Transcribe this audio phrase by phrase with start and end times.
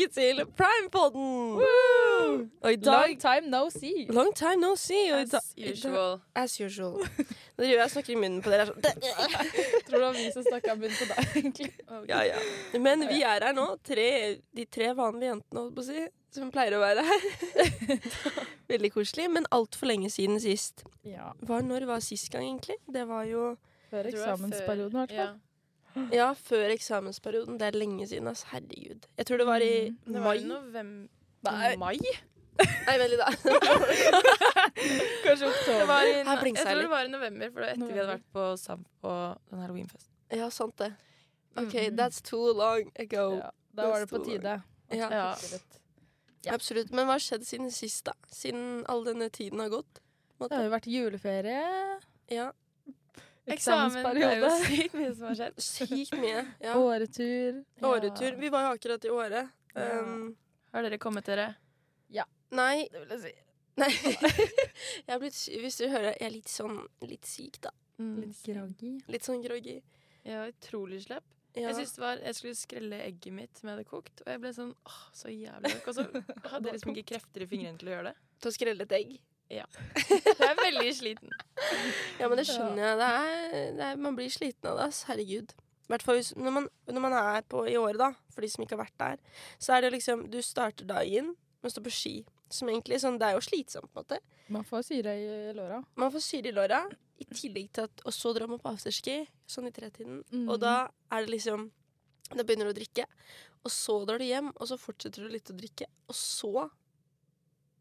[0.00, 2.50] tilbake til Primepoden!
[2.62, 4.06] Og i dag Long time no see.
[4.08, 5.12] Long time no see.
[5.12, 6.20] Og As usual.
[6.34, 6.96] as usual.
[7.56, 8.66] Nå driver jeg og snakker i munnen på dere.
[8.66, 8.80] er Sånn.
[9.88, 11.70] Tror det var vi som snakka munnen på deg, egentlig.
[12.10, 12.38] Ja, ja.
[12.80, 14.06] Men vi er her nå, tre,
[14.56, 17.26] de tre vanlige jentene, holdt på å si, som pleier å være her.
[18.72, 20.84] Veldig koselig, men altfor lenge siden sist.
[21.06, 21.32] Ja.
[21.42, 22.78] Var, når var sist gang, egentlig?
[22.86, 23.54] Det var jo
[23.90, 25.32] Før eksamensperioden, i hvert fall.
[25.34, 25.49] Ja,
[25.94, 27.58] før eksamensperioden.
[27.60, 28.42] Det er lenge siden, ass.
[28.52, 29.06] Herregud.
[29.16, 30.12] Jeg tror det var i Mm.
[30.12, 30.36] Det var mai.
[30.38, 31.08] i november.
[31.78, 31.96] Mai?
[32.60, 33.30] Nei, vent litt, da.
[35.24, 36.02] Kanskje Det oktober.
[36.04, 38.26] i, Her jeg tror det var i november, for det var etter vi hadde vært
[38.34, 39.14] på SAM på
[39.50, 40.12] den halloweenfesten.
[40.36, 40.90] Ja, sant det.
[41.56, 41.96] OK, mm.
[41.98, 43.24] that's too long ago.
[43.40, 44.62] Ja, da var det på tide.
[44.90, 45.08] Ja.
[45.10, 45.34] Ja.
[46.44, 46.54] Ja.
[46.54, 46.92] Absolutt.
[46.92, 48.14] Men hva har skjedd siden sist, da?
[48.32, 50.00] Siden all denne tiden har gått?
[50.40, 50.52] Måte.
[50.54, 51.64] Det har jo vært juleferie,
[52.30, 52.50] Ja,
[53.54, 55.60] Eksamen det er jo sykt mye som har skjedd.
[55.66, 56.44] sykt mye.
[56.62, 56.74] Ja.
[56.78, 57.62] åretur.
[57.82, 58.38] Åretur.
[58.40, 59.42] Vi var jo akkurat i Åre.
[59.74, 60.00] Ja.
[60.00, 60.36] Um,
[60.74, 61.52] Har dere kommet dere?
[62.50, 63.32] nei, Det vil jeg si.
[63.78, 63.90] nei.
[65.06, 67.70] jeg er blitt, sy- hvis du hører, jeg er litt sånn litt syk, da.
[68.00, 68.16] Mm.
[68.24, 68.90] Litt groggy.
[69.12, 69.76] Litt sånn groggy.
[70.26, 71.22] Ja, utrolig slepp.
[71.54, 71.68] Ja.
[71.68, 74.42] Jeg synes det var, jeg skulle skrelle egget mitt som jeg hadde kokt, og jeg
[74.42, 75.72] ble sånn åh, så jævlig.
[75.86, 76.04] Og så
[76.52, 78.16] hadde jeg liksom ikke krefter i fingrene til å gjøre det.
[78.42, 79.14] Til å skrelle et egg.
[80.08, 81.34] Jeg er veldig sliten.
[82.20, 82.98] Ja, men det skjønner jeg.
[83.00, 84.88] Det er, det er, man blir sliten av det.
[85.08, 85.54] Herregud.
[85.90, 88.62] I hvert fall når man, når man er på i året, da, for de som
[88.62, 91.94] ikke har vært der, så er det liksom Du starter dagen med å stå på
[91.94, 92.14] ski.
[92.50, 94.20] Som egentlig sånn, Det er jo slitsomt, på en måte.
[94.50, 95.82] Man får syre i låra.
[95.98, 96.80] Man får syre i låra,
[97.18, 100.24] i tillegg til at Og så drar man på afterski, sånn i tretiden.
[100.32, 100.48] Mm.
[100.48, 101.68] Og da er det liksom
[102.30, 103.06] Da begynner du å drikke,
[103.66, 105.88] og så drar du hjem, og så fortsetter du litt å drikke.
[106.06, 106.70] Og så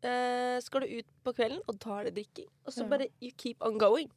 [0.05, 2.47] eh, skal du ut på kvelden, og da er det drikking.
[2.65, 2.87] Og så Ja.
[2.89, 4.11] bare you keep on going.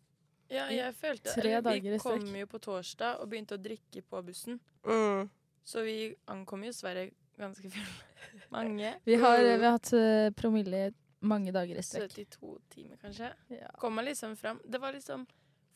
[0.50, 4.60] Ja, jeg følte Tre Vi kom jo på torsdag og begynte å drikke på bussen.
[4.84, 5.30] Mm.
[5.64, 8.02] Så vi ankom jo Sverige ganske fulle.
[8.50, 8.94] Mange.
[9.06, 9.58] Vi har, Mm.
[9.58, 10.92] vi har hatt eh, promille
[11.22, 12.10] mange dager i strekk.
[12.10, 13.32] 72 timer, kanskje.
[13.48, 13.68] Ja.
[13.78, 14.60] Kom meg liksom fram.
[14.68, 15.26] Det var liksom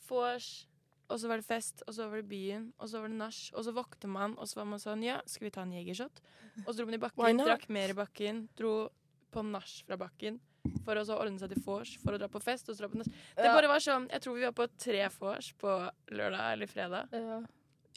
[0.08, 0.66] vors,
[1.08, 3.50] og så var det fest, og så var det byen, og så var det nach,
[3.54, 6.20] og så våkner man, og så var man sånn Ja, skal vi ta en jegershot?
[6.66, 8.88] Og så dro man i bakken, drakk mer i bakken, dro
[9.32, 10.38] på nach fra bakken.
[10.84, 12.68] For å så ordne seg til vors, for å dra på fest.
[12.68, 13.06] Og så dra på nach.
[13.06, 13.54] Det Ja.
[13.54, 17.08] bare var sånn Jeg tror vi var på tre vors på lørdag eller fredag.
[17.12, 17.40] Ja.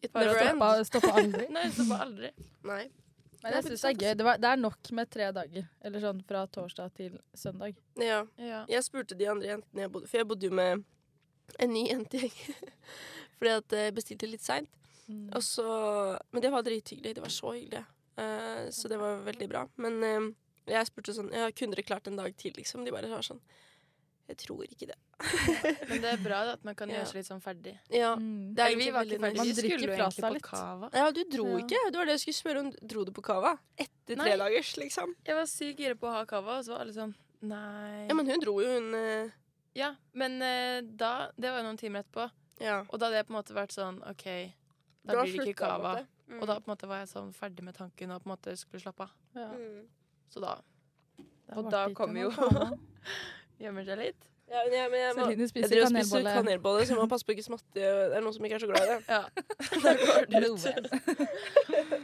[0.02, 0.88] It never ends.
[0.88, 1.48] Stoppa, stoppa aldri.
[1.56, 2.32] Nei, det stoppa aldri.
[2.64, 2.90] Nei.
[3.44, 4.16] Men jeg syns det er gøy.
[4.20, 5.68] Det, var, det er nok med tre dager.
[5.82, 7.78] Eller sånn fra torsdag til søndag.
[8.00, 8.24] Ja.
[8.38, 8.66] Ja.
[8.68, 10.84] Jeg spurte de andre jentene jeg bodde For jeg bodde jo med
[11.60, 12.36] en ny jentegjeng.
[13.40, 14.70] Fordi at jeg bestilte litt seint.
[15.08, 15.30] Mm.
[15.34, 15.66] Og så
[16.32, 17.16] Men det var drithyggelig.
[17.16, 17.86] Det var så hyggelig.
[18.20, 19.64] Uh, så det var veldig bra.
[19.80, 20.30] Men eh,
[20.70, 22.86] jeg spurte sånn ja, Kunne dere klart en dag til, liksom?
[22.86, 23.42] De bare var sånn
[24.30, 24.98] Jeg tror ikke det.
[25.90, 27.00] Men det er bra da, at man kan Ja.
[27.00, 27.74] gjøre seg litt sånn ferdig.
[27.90, 28.54] Ja, Mm.
[28.54, 29.38] det er Eller, vi var ikke ferdig.
[29.40, 30.44] Man skulle drikker jo fra egentlig seg på litt.
[30.44, 30.90] Kava.
[30.94, 31.58] Ja, du dro Ja.
[31.64, 31.80] ikke.
[31.92, 32.70] Det var det jeg skulle spørre om.
[32.94, 33.56] Dro du på cava?
[33.78, 34.26] Etter Nei.
[34.30, 35.16] tre dagers, liksom?
[35.26, 38.06] Jeg var sykt gira på å ha cava, og så var alle sånn Nei.
[38.08, 39.32] Ja, men hun dro jo, hun uh...
[39.76, 42.30] Ja, men uh, da Det var jo noen timer etterpå.
[42.62, 42.82] Ja.
[42.90, 44.26] Og da hadde jeg på en måte vært sånn OK,
[45.06, 46.08] da blir det ikke kava cava.
[46.30, 46.42] Mm.
[46.42, 48.54] Og da på en måte var jeg sånn ferdig med tanken og på en måte
[48.60, 49.10] skulle slappe av.
[49.34, 49.48] Ja.
[49.58, 49.88] mm.
[50.30, 50.56] Så da
[51.58, 52.78] Og da kommer jo-
[53.62, 54.26] gjemmer seg litt.
[54.50, 56.34] ja, men jeg, men jeg, må, Celine jeg spiser driver og spiser kanelbolle.
[56.38, 57.74] kanelbolle, så man må passe på ikke smatte.
[57.74, 57.84] Det
[58.18, 59.02] er noen som ikke er så glad i det.
[59.16, 59.22] Ja.
[59.84, 62.00] Da går det ut.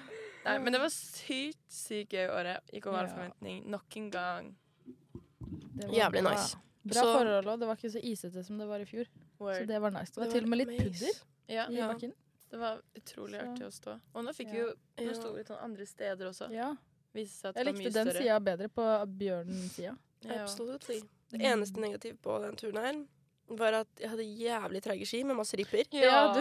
[0.46, 2.62] Nei, men det var sykt, sykt gøy året.
[2.74, 3.14] Gikk over all Ja.
[3.16, 3.64] forventning.
[3.74, 4.52] Nok en gang.
[4.86, 6.32] Det var Jævlig bra.
[6.36, 6.58] nice.
[6.86, 7.60] Bra Så- forhold òg.
[7.60, 9.06] Det var ikke så isete som det var i fjor.
[9.40, 10.12] Så det var nice.
[10.14, 11.16] Det var Det til og med litt pudder
[11.50, 11.88] Ja, i Ja.
[11.94, 12.14] bakken.
[12.52, 14.00] det var utrolig Så- artig å stå.
[14.14, 14.66] Og nå fikk vi Ja.
[14.66, 14.74] jo
[15.06, 16.52] Nå sto vi litt sånn andre steder også.
[16.52, 16.76] Ja.
[17.16, 18.88] Viste seg at Jeg det var likte mye den sida bedre på
[19.24, 19.94] bjørnen-sida.
[20.26, 20.40] Ja.
[20.42, 21.02] Absolutely.
[21.32, 23.04] Det eneste negative på den turen her
[23.48, 25.84] var at jeg hadde jævlig treige ski med masse ripper.
[25.94, 26.40] Ja, du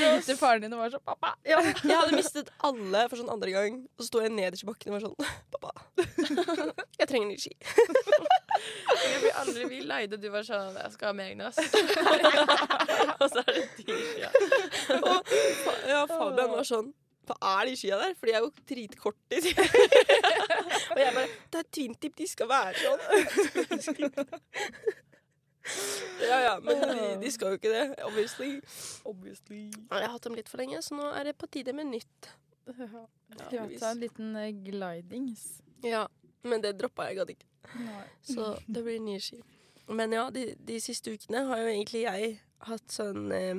[0.00, 1.34] ringte faren din og var sånn 'pappa'.
[1.44, 3.76] Ja, jeg hadde mistet alle for sånn andre gang.
[3.98, 5.18] Og så sto jeg nederst i bakken og var sånn
[5.52, 5.72] Pappa,
[7.00, 7.52] jeg trenger nye ski.
[9.04, 11.58] Jeg blir aldri Vi leide, du var sånn Jeg skal ha med egne, ass.
[13.20, 14.30] og så er det de skia.
[15.02, 15.20] Og
[15.90, 16.94] ja, Fabian var sånn
[17.28, 18.12] Hva er de skia der?
[18.18, 19.36] For de er jo dritkorte.
[20.92, 23.00] og jeg bare Det er twintip, de skal være sånn.
[26.28, 27.84] ja ja, men de, de skal jo ikke det.
[28.04, 28.50] Obviously.
[29.08, 29.62] Obviously.
[29.90, 31.86] Ja, Jeg har hatt dem litt for lenge, så nå er det på tide med
[31.92, 32.20] nytt.
[33.52, 35.42] Ja, ta en liten eh, glidings.
[35.84, 36.06] Ja,
[36.44, 37.46] Men det droppa jeg, gadd ikke.
[37.80, 38.04] Nei.
[38.28, 39.38] Så det blir nye ski.
[39.88, 42.34] Men ja, de, de siste ukene har jo egentlig jeg
[42.68, 43.54] hatt sånn eh,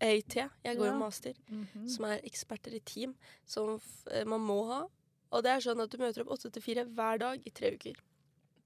[0.00, 0.36] EIT.
[0.64, 1.88] Jeg går jo master, -hmm.
[1.88, 3.14] som er eksperter i team,
[3.46, 3.80] som
[4.10, 4.84] eh, man må ha.
[5.30, 7.74] Og det er sånn at du møter opp åtte til fire hver dag i tre
[7.74, 7.94] uker.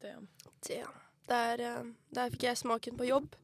[0.01, 0.29] Damn.
[0.67, 0.85] Det,
[1.29, 1.85] der, eh,
[2.15, 3.35] der fikk jeg smaken på jobb.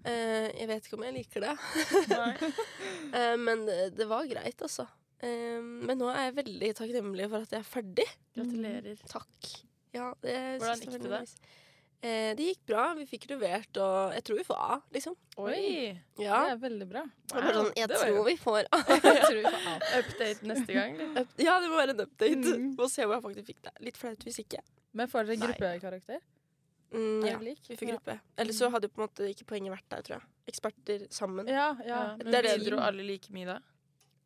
[0.00, 1.50] Uh, jeg vet ikke om jeg liker det,
[3.18, 4.86] eh, men det, det var greit, altså.
[5.20, 8.06] Uh, men nå er jeg veldig takknemlig for at jeg er ferdig.
[8.38, 9.02] Gratulerer.
[9.10, 9.50] Takk.
[9.92, 11.20] Ja, det Hvordan gikk det.
[12.02, 12.94] Eh, det gikk bra.
[12.96, 15.16] Vi fikk levert, og jeg tror vi får A, liksom.
[15.36, 15.98] Oi!
[16.18, 16.38] Ja.
[16.46, 17.02] Det er veldig bra.
[17.34, 17.42] Wow.
[17.42, 18.78] jeg, sånn, jeg det var jo- tror vi får A.
[18.88, 19.74] Jeg tror vi får A.
[20.00, 20.96] Update neste gang?
[21.44, 22.54] Ja, det må være en update.
[22.56, 22.70] Mm.
[22.78, 23.72] Må se hvor jeg faktisk fikk det.
[23.84, 24.62] Litt flaut hvis ikke.
[24.96, 26.20] Men får dere gruppekarakter?
[26.90, 27.60] Mm, Er ja, lik?
[27.68, 27.96] vi fikk Ja.
[27.98, 28.16] gruppe.
[28.42, 30.26] Eller så hadde på en måte ikke poenget vært der, tror jeg.
[30.50, 31.46] Eksperter sammen.
[31.52, 31.86] Ja, ja.
[31.86, 32.16] Ja.
[32.16, 33.58] Det Men er det- bidro alle like mye da?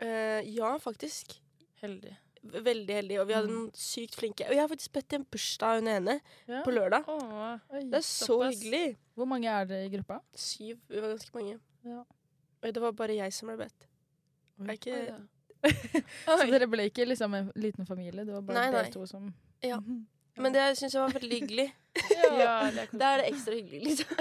[0.00, 1.41] Eh, ja, faktisk.
[1.82, 2.15] Heldig.
[2.44, 3.20] Veldig heldig.
[3.20, 3.55] Og vi hadde Mm.
[3.55, 4.44] noen sykt flinke.
[4.49, 6.62] Og jeg har faktisk bedt i en bursdag hun ene Ja.
[6.62, 7.05] på lørdag.
[7.08, 7.58] Åh.
[7.73, 7.81] Oi.
[7.88, 8.61] Det er så stoppes.
[8.62, 8.96] hyggelig.
[9.17, 10.20] Hvor mange er dere i gruppa?
[10.35, 10.79] Syv.
[10.88, 11.58] Vi var ganske mange.
[11.85, 12.02] Ja.
[12.62, 13.87] Og det var bare jeg som ble bedt.
[14.61, 14.67] Oi.
[14.67, 15.29] Er ikke Oi.
[16.26, 18.25] Så dere ble ikke liksom en liten familie?
[18.25, 18.82] Det var bare Nei, nei.
[18.82, 19.32] dere to som
[19.62, 19.79] Ja.
[20.37, 21.73] Men det syns jeg var veldig hyggelig.
[22.11, 24.17] Ja, det er Da er det ekstra hyggelig, liksom.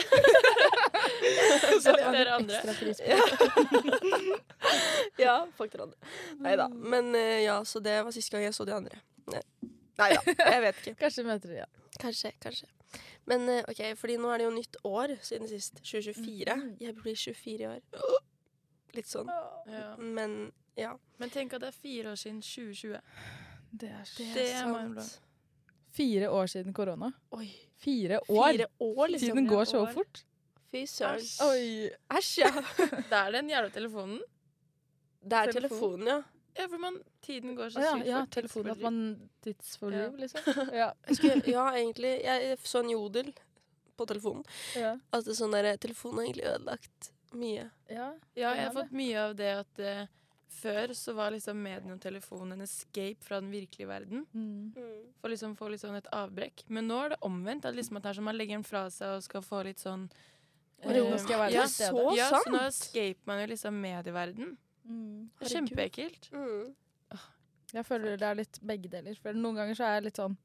[1.83, 2.59] Så dere andre.
[2.59, 3.07] Ekstra pris på.
[3.09, 3.19] Ja,
[5.25, 6.13] ja fuck dere andre.
[6.43, 6.67] Nei da.
[6.69, 9.01] Men eh, ja, så det var siste gang jeg så de andre.
[9.29, 10.21] Nei da,
[10.55, 10.95] jeg vet ikke.
[11.05, 11.69] Kanskje møter de, ja
[12.01, 12.67] Kanskje, kanskje.
[13.29, 15.79] Men eh, OK, fordi nå er det jo nytt år siden sist.
[15.81, 16.55] 2024.
[16.55, 16.75] Mhm.
[16.81, 17.81] Jeg blir 24 i år.
[18.97, 19.29] Litt sånn.
[19.69, 19.93] Ja.
[19.97, 20.95] Men ja.
[21.21, 22.97] Men tenk at det er fire år siden 2020.
[23.73, 25.19] Det er så Det er sant.
[25.93, 27.11] Fire år siden korona.
[27.37, 27.47] Oi.
[27.77, 28.51] Fire år!
[28.51, 29.29] Fire år, liksom.
[29.29, 29.91] Tiden går så år.
[29.93, 30.23] fort.
[30.73, 31.25] Fy søren.
[31.45, 31.89] Oi.
[32.17, 32.51] Æsj, ja.
[33.11, 34.21] Det er den jævla telefonen.
[35.23, 35.69] Det er Telefon.
[35.69, 36.21] telefonen, ja.
[36.57, 38.31] Ja, for man, tiden går så ja, sykt ja, fort.
[38.35, 38.71] telefonen.
[38.73, 38.97] At man
[39.45, 40.09] tidsforliv, Ja.
[40.21, 40.59] liksom.
[40.81, 40.89] Ja.
[41.09, 42.11] Skulle, ja, egentlig.
[42.25, 43.31] Jeg så en jodel
[43.97, 44.43] på telefonen.
[44.77, 44.95] Ja.
[45.13, 47.69] At det er sånn der, telefonen har egentlig ødelagt mye.
[47.89, 48.09] ja.
[48.37, 50.03] Ja, jeg har fått mye av det at uh,
[50.53, 54.25] før så var liksom medien og telefonen en escape fra den virkelige verden.
[54.33, 54.75] Mm.
[55.21, 56.65] For liksom få litt sånn et avbrekk.
[56.69, 57.65] Men nå er det omvendt.
[57.65, 59.81] At liksom at det er som man legger den fra seg og skal få litt
[59.81, 60.05] sånn
[60.83, 61.89] Og nå skal jeg være ja, til stede.
[62.03, 62.43] så ja, sant.
[62.47, 64.53] så nå escaper man jo liksom medieverden.
[64.83, 65.29] Mm.
[65.39, 66.29] Det er kjempeekkelt.
[66.33, 66.73] Mm.
[67.73, 69.15] Jeg føler det er litt begge deler.
[69.23, 70.35] For noen ganger så er jeg litt sånn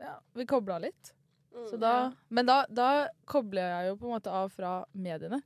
[0.00, 1.12] Ja, vi kobla litt.
[1.52, 1.64] Mm.
[1.70, 1.92] Så da,
[2.30, 5.40] men da, da kobler jeg jo på en måte av fra mediene.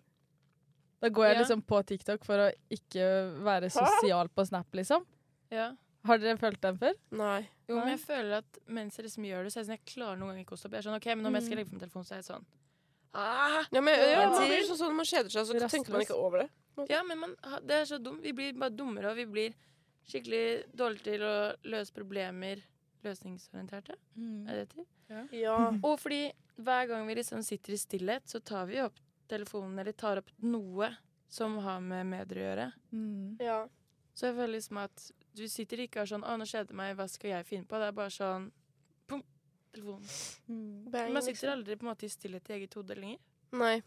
[1.02, 1.40] Da går jeg Ja.
[1.40, 3.06] liksom på TikTok for å ikke
[3.42, 5.06] være sosial på Snap, liksom.
[5.50, 5.72] Ja.
[6.04, 6.94] Har dere følt den før?
[7.10, 7.48] Nei.
[7.68, 9.86] Jo, men jeg føler at mens jeg liksom gjør det, så er det sånn jeg
[9.96, 10.76] klarer noen ganger ikke å stoppe.
[10.76, 11.58] Jeg er sånn, ok, men Om jeg skal Mm.
[11.58, 12.44] legge på min telefon, så er jeg sånn
[13.12, 13.62] ah!
[13.70, 15.74] Ja, men ja, man blir sånn sånn når man kjeder seg, så Rastløs.
[15.76, 16.48] tenker man ikke over det.
[16.88, 17.36] Ja, men man,
[17.68, 18.22] det er så dumt.
[18.24, 19.56] Vi blir bare dummere, og vi blir
[20.08, 20.44] skikkelig
[20.76, 21.34] dårlige til å
[21.74, 22.62] løse problemer.
[23.02, 23.96] Løsningsorienterte,
[24.46, 25.22] er det det ja.
[25.34, 25.54] Ja.
[25.88, 26.28] Og fordi
[26.62, 30.30] hver gang vi liksom sitter i stillhet, så tar vi opp telefonen eller tar opp
[30.38, 30.92] noe
[31.32, 32.68] som har med mødre å gjøre.
[32.92, 33.38] Mm.
[33.42, 33.62] ja.
[34.14, 36.76] Så jeg føler liksom at du sitter ikke og er sånn 'Å, nå kjeder jeg
[36.76, 38.50] meg, hva skal jeg finne på?' Det er bare sånn!
[39.72, 40.08] Telefonen.
[40.48, 40.90] Mm.
[40.92, 41.50] Bang, Man sitter liksom.
[41.56, 43.18] aldri på en måte i stillhet i eget hode lenger.
[43.52, 43.82] Nei.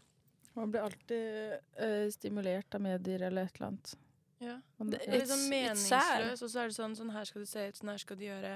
[0.56, 3.96] Man blir alltid uh, stimulert av medier eller et eller annet.
[4.40, 4.54] Ja.
[4.78, 5.12] Man, Det ja.
[5.12, 7.76] er litt sånn meningsløs, og så er det sånn Sånn her skal du se ut,
[7.78, 8.54] sånn her skal du gjøre.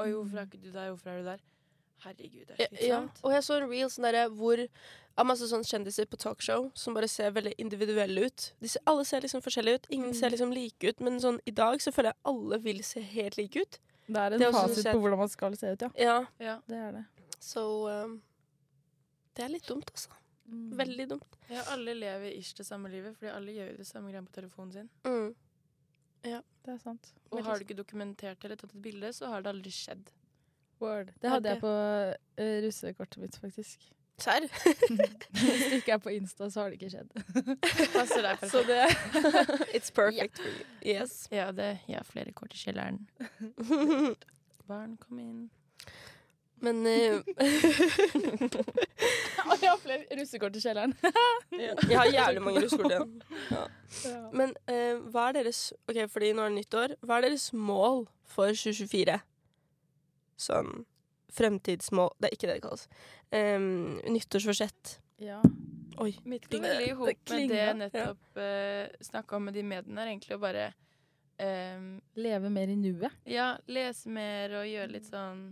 [0.00, 1.40] Oi, hvorfor er ikke du der, hvorfor er du der?
[2.02, 2.78] Herregud, det Ja, er ja.
[2.98, 3.20] slitsomt.
[3.22, 4.62] Og jeg så en reel sånn derre hvor
[5.16, 8.48] av masse sånne kjendiser på talkshow som bare ser veldig individuelle ut.
[8.60, 9.86] De ser, alle ser liksom forskjellige ut.
[9.90, 10.14] Ingen Mm.
[10.18, 11.00] ser liksom like ut.
[11.00, 13.78] Men sånn i dag så føler jeg alle vil se helt like ut.
[14.06, 15.90] Det er en Det er fasit på hvordan man skal se ut, ja.
[15.98, 16.56] Ja, Ja.
[16.66, 17.04] Det er det.
[17.40, 17.62] så
[18.04, 18.18] um,
[19.36, 20.10] Det er litt dumt, altså.
[20.46, 20.76] Mm.
[20.76, 21.38] Veldig dumt.
[21.48, 24.72] ja, alle lever ish det samme livet, fordi alle gjør det samme greia på telefonen
[24.72, 24.90] sin.
[25.06, 25.34] Mm.
[26.62, 27.08] Det er sant.
[27.30, 30.12] Og Veldig har du ikke dokumentert eller tatt et bilde, så har det aldri skjedd.
[30.82, 31.10] Word.
[31.22, 31.72] Det hadde jeg på
[32.42, 33.88] eh, russekortet mitt, faktisk.
[34.22, 34.46] Serr?
[34.46, 37.10] Hvis det ikke er på Insta, så har det ikke skjedd.
[37.94, 38.82] Passer deg Så det
[39.76, 40.64] It's perfect for you.
[40.94, 41.28] Yes.
[41.32, 43.02] Ja, det jeg har flere kort i kjelleren.
[44.68, 45.50] Barn, kom inn.
[46.62, 46.86] Men
[49.42, 50.92] Å, jeg har flere russekort i kjelleren.
[51.58, 53.16] Jeg har jævlig mange russekort igjen.
[53.50, 53.64] Ja.
[54.30, 55.60] Men uh, hva er deres
[55.90, 56.88] Ok, fordi nå er det nyttår.
[57.02, 59.18] Hva er deres mål for 2024?
[60.42, 60.70] Sånn
[61.32, 62.88] fremtidsmål Det er ikke det det kalles.
[63.32, 64.96] Um, nyttårsforsett.
[65.22, 65.40] Ja.
[66.02, 66.12] Oi.
[66.24, 69.64] Mitt går veldig i Det hop med det jeg nettopp uh, snakka om med de
[69.66, 70.68] mediene, er egentlig å bare
[71.38, 73.18] um, Leve mer i nuet.
[73.28, 75.44] Ja, lese mer og gjøre litt sånn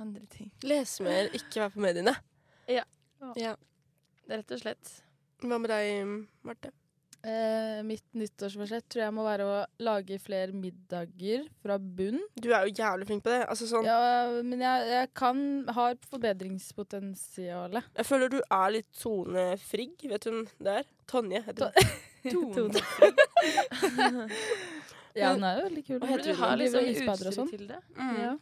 [0.00, 0.50] andre ting.
[0.66, 2.16] Lese mer, ikke være på mediene.
[2.68, 2.84] Ja.
[3.38, 3.54] ja.
[4.26, 4.96] Det er rett og slett.
[5.44, 6.72] Hva med deg, Marte?
[7.26, 12.20] Eh, mitt nyttårsforsett tror jeg må være å lage flere middager fra bunn.
[12.38, 13.40] Du er jo jævlig flink på det.
[13.50, 15.40] Altså sånn, Ja, men jeg, jeg kan
[15.74, 17.88] har forbedringspotensialet.
[17.98, 20.06] Jeg føler du er litt Tone Frigg.
[20.12, 20.86] Vet du hvem det er?
[21.10, 22.54] Tonje heter hun.
[22.54, 22.84] Tone.
[25.16, 25.96] Ja, den er jo veldig kul.
[26.02, 26.40] Og heter Du hun?
[26.42, 27.48] har litt liksom utstyr sånn.
[27.48, 27.78] til det.
[27.96, 28.16] Mm.
[28.20, 28.32] Ja.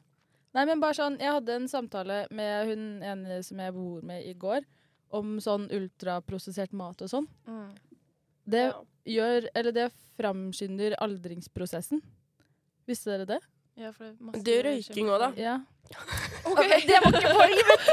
[0.58, 4.26] Nei, men bare sånn, Jeg hadde en samtale med hun ene som jeg bor med
[4.26, 4.66] i går,
[5.14, 7.28] om sånn ultraprosessert mat og sånn.
[7.46, 7.68] Mm.
[8.46, 8.80] Det Ja.
[9.06, 9.86] gjør Eller det
[10.18, 12.00] framskynder aldringsprosessen.
[12.86, 13.40] Visste dere det?
[13.76, 15.32] Ja, for det, er masse Det er røyking også, da.
[15.40, 15.58] Ja.
[16.44, 16.80] Okay.
[16.86, 17.84] Det var ikke poenget mitt!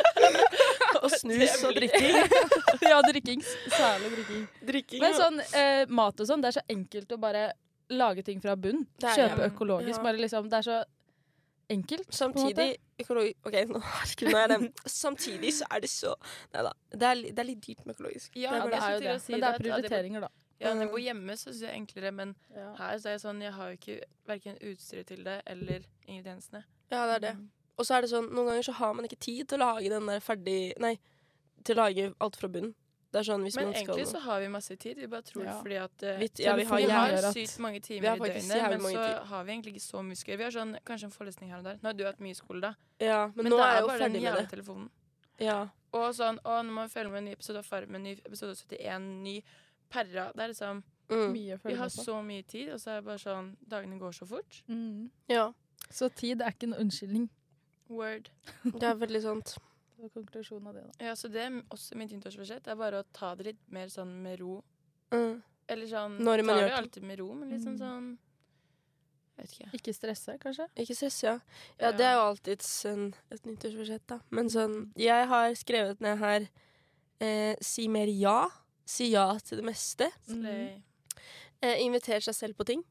[1.04, 2.16] Og snus og drikking.
[2.90, 3.42] ja, drikking.
[3.72, 4.46] Særlig drikking.
[4.68, 7.44] drikking Men sånn eh, mat og sånn, det er så enkelt å bare
[7.92, 8.82] lage ting fra bunn.
[9.02, 9.98] Kjøpe økologisk.
[9.98, 10.04] Ja.
[10.08, 10.78] Bare liksom, det er så
[11.70, 12.10] enkelt.
[12.14, 12.68] Samtidig
[13.00, 13.32] økologi...
[13.46, 16.14] OK, nå, herregud, nå er det Samtidig så er det så
[16.54, 16.72] Nei da.
[16.92, 18.36] Det er, det er litt dyrt med økologisk.
[18.36, 19.16] Ja, det er, det er jo det.
[19.24, 20.32] si Men det er prioriteringer, da.
[20.60, 22.66] Ja, når jeg bor hjemme, så syns jeg det er enklere, men Ja.
[22.76, 23.94] her så er det sånn Jeg har jo ikke
[24.28, 26.64] verken utstyret til det eller ingrediensene.
[26.90, 27.32] Ja, det er det.
[27.80, 29.88] Og så er det sånn, noen ganger så har man ikke tid til å lage
[29.88, 30.98] den der ferdig Nei,
[31.64, 32.74] til å lage alt fra bunnen.
[33.10, 34.96] Det er sånn hvis Men man skal egentlig så har vi masse tid.
[34.96, 35.54] Vi bare tror Ja.
[35.62, 38.80] fordi at uh, vi, Ja, vi har vi har sykt mange timer i døgnet, men
[38.80, 39.16] så tid.
[39.32, 40.36] har vi egentlig ikke så mye skøy.
[40.36, 41.80] Vi har sånn, kanskje en forelesning her og der.
[41.82, 42.74] Nå har du hatt mye skole, da.
[43.00, 44.50] Ja, men, Men, nå det er jeg jo bare den ferdig med jævla det.
[44.50, 44.90] telefonen.
[45.40, 45.58] Ja.
[45.92, 49.00] Og sånn, å, når man følger med en ny episode av Farmen, ny episode 71,
[49.24, 49.42] ny
[49.90, 51.32] Perra Det er liksom Mm.
[51.32, 54.26] Mye Vi har så mye tid, og så er det bare sånn Dagene går så
[54.28, 54.62] fort.
[54.68, 55.10] Mm.
[55.28, 55.52] ja.
[55.90, 57.28] Så tid er ikke en unnskyldning.
[57.88, 58.28] Word.
[58.62, 59.56] Det er veldig sant.
[60.00, 61.06] Det konklusjonen av det, da.
[61.10, 62.64] Ja, så det er også mitt nyttårsforsett.
[62.64, 64.62] Det er bare å ta det litt mer sånn med ro.
[65.12, 65.42] Mm.
[65.68, 68.18] Eller sånn Når man tar gjør det jo alltid med ro, men liksom sånn Mm.
[68.18, 68.18] sånn
[69.40, 69.70] Jeg vet ikke.
[69.78, 70.66] Ikke stresse, kanskje?
[70.76, 71.36] Ikke stresse, ja.
[71.80, 74.18] Ja, det er jo alltids en, et nyttårsforsett, da.
[74.30, 76.48] Men sånn Jeg har skrevet ned her
[77.20, 78.48] eh, Si mer ja.
[78.84, 80.10] Si ja til det meste.
[80.28, 80.82] Mm.
[81.62, 82.82] Eh, inviter seg selv på ting.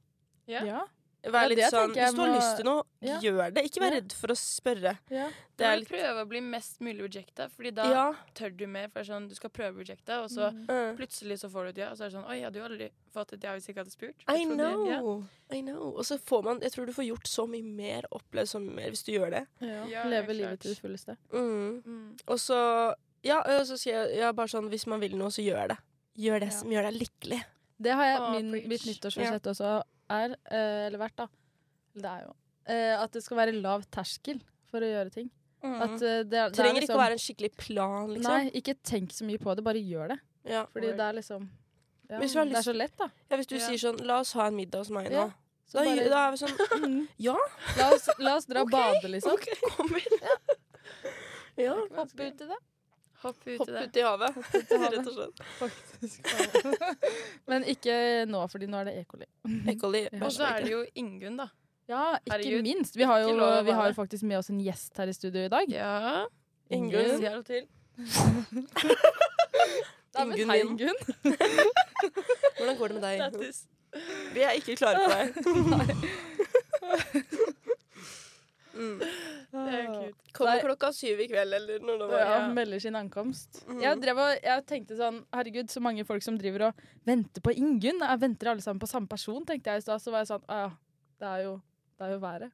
[0.47, 0.63] Ja.
[0.65, 0.85] Ja.
[1.21, 3.19] Vær Ja, litt det sånn Hvis du har må- lyst til noe, Ja.
[3.19, 3.63] gjør det.
[3.65, 3.99] Ikke vær Ja.
[3.99, 4.97] redd for å spørre.
[5.09, 5.29] ja.
[5.57, 8.13] Det er litt prøve å bli mest mulig rejecta, Fordi da Ja.
[8.33, 8.87] tør du mer.
[8.87, 10.95] For sånn, du skal prøve å rejecta, og så Mm.
[10.97, 11.89] plutselig så får du et ja.
[11.91, 13.75] Og så er det sånn Oi, jeg hadde jo aldri fått et ja hvis jeg
[13.75, 14.15] ikke hadde spurt.
[14.29, 15.57] I trodde- ja.
[15.57, 15.97] I know.
[15.97, 18.75] Og så får man Jeg tror du får gjort så mye mer, opplevd så mye
[18.75, 19.47] mer, hvis du gjør det.
[19.59, 19.85] Ja.
[19.87, 21.17] Ja, Leve livet til det fulleste.
[21.33, 21.81] Mm.
[21.83, 22.17] Mm.
[22.27, 25.43] Og så Ja, og så sier jeg ja, bare sånn hvis man vil noe, så
[25.45, 25.77] gjør det.
[26.17, 26.57] Gjør det Ja.
[26.57, 27.43] som gjør deg lykkelig.
[27.81, 31.27] Det har jeg, oh, min, mitt nyttårsforsett også er, eh, eller vært, da.
[31.95, 32.33] Det er jo
[32.69, 35.29] eh, At det skal være lav terskel for å gjøre ting.
[35.63, 38.31] At, eh, det, er- det er Trenger ikke liksom- å være en skikkelig plan, liksom.
[38.31, 40.19] Nei, ikke tenk så mye på det, bare gjør det.
[40.45, 40.65] Ja.
[40.73, 41.49] Fordi det er liksom
[42.09, 43.09] ja, Hvis du Det er så lett, da.
[43.29, 43.67] ja, Hvis du Ja.
[43.67, 45.11] sier sånn La oss ha en middag hos meg nå.
[45.11, 45.29] Ja.
[45.69, 47.35] Så Da, bare, da er vi sånn mm, Ja,
[47.77, 49.33] la, oss, la oss dra og bade, liksom.
[49.33, 50.19] OK, kom inn.
[51.59, 51.75] Ja.
[51.97, 52.57] Hoppe ut i det.
[53.19, 54.93] Hopp ut Hopp i ut i havet, ut i havet.
[54.93, 55.41] rett og slett.
[55.59, 56.19] Faktisk.
[57.51, 57.95] Men ikke
[58.31, 59.03] nå, fordi nå er det e.
[59.09, 59.27] coli.
[60.13, 60.21] Ja.
[60.23, 61.49] Og så er det jo Ingunn, da.
[61.89, 62.95] Ja, ikke Herregud, minst.
[62.97, 63.33] Vi har jo,
[63.65, 65.65] vi har jo faktisk med oss en gjest her i studio i dag.
[65.73, 66.25] Ja.
[66.69, 67.17] Ingunn.
[67.17, 67.65] Si hallo til.
[70.19, 70.67] Ingunn min.
[70.69, 70.99] Ingunn.
[72.59, 73.19] Hvordan går det med deg?
[74.35, 75.27] Vi er ikke klare på deg.
[78.79, 78.99] Mm.
[79.49, 80.15] Det er kult.
[80.37, 81.97] Kommer klokka syv i kveld, eller noe.
[82.07, 82.19] var.
[82.21, 82.47] Ja, Ja.
[82.53, 83.63] melder sin ankomst.
[83.67, 83.79] Mm.
[83.81, 86.73] Jeg, drev og, jeg tenkte sånn Herregud, så mange folk som driver og
[87.09, 87.99] venter på Ingunn.
[88.21, 89.99] Venter alle sammen på samme person, tenkte jeg i stad.
[90.03, 90.69] Så var jeg sånn Å ja,
[91.19, 91.55] det er jo,
[91.99, 92.51] det er jo været.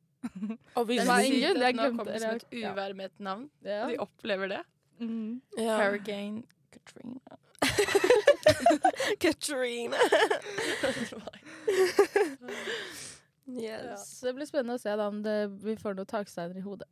[0.76, 3.50] Og vi- er Ingunn, jeg glemte- det som et uvær med et navn.
[3.64, 3.86] Ja.
[3.88, 4.64] De opplever det.
[5.00, 5.42] Mm.
[5.58, 5.78] ja.
[5.82, 7.20] Hurricane Katrina.
[9.20, 9.98] Katrina.
[13.48, 13.78] Ja.
[13.92, 14.08] yes.
[14.20, 16.88] Så det blir spennende å se da om det, vi får noen taksteiner i hodet.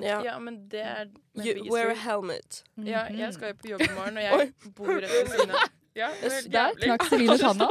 [0.00, 0.22] Ja.
[0.24, 2.62] Ja, men det er You, wear a helmet.
[2.78, 3.18] Ja, Mhm.
[3.18, 5.68] jeg skal jo på jobb i morgen, og jeg bor rett ved siden av.
[5.94, 7.68] Ja, er Der knakk Celine tanna.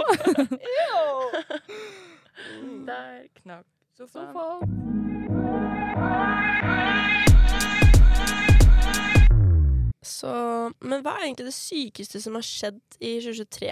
[2.86, 3.66] Der knakk
[3.98, 4.34] sofaen.
[4.34, 5.70] Sofa.
[10.04, 10.32] Så,
[10.82, 13.72] men hva er egentlig det sykeste som har skjedd i 2023?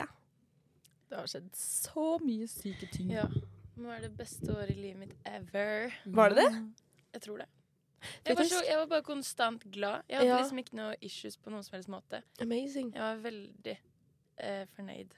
[1.08, 3.14] Det har skjedd så mye syke ting.
[3.16, 3.26] Ja.
[3.77, 5.93] Må være det beste året i livet mitt ever.
[6.17, 6.62] Var det det?
[7.13, 7.48] Jeg tror det.
[8.27, 10.03] Jeg var, så, jeg var bare konstant glad.
[10.10, 10.38] Jeg hadde Ja.
[10.41, 12.22] liksom ikke noe issues på noen som helst måte.
[12.41, 12.91] Amazing.
[12.93, 13.74] Jeg var veldig
[14.38, 15.15] eh, fornøyd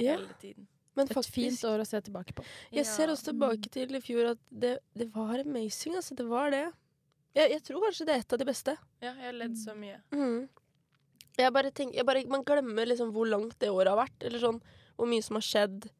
[0.00, 0.66] Ja, hele tiden.
[0.96, 2.44] men Et faktisk fint år å se tilbake på.
[2.72, 6.14] Jeg ser også tilbake til i fjor at det, det var amazing, altså.
[6.16, 6.64] Det var det.
[7.36, 8.76] Jeg, jeg tror kanskje det er et av de beste.
[9.02, 10.00] Ja, jeg har ledd så mye.
[10.12, 10.48] Mm.
[11.38, 14.24] Jeg bare tenker, jeg bare, man glemmer liksom hvor langt det året har vært.
[14.26, 14.62] Eller sånn
[14.96, 15.90] hvor mye som har skjedd.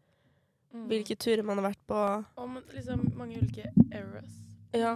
[0.75, 0.85] Mm.
[0.91, 1.99] Hvilke turer man har vært på.
[2.37, 4.35] Og man- liksom mange ulike errors.
[4.75, 4.95] Ja.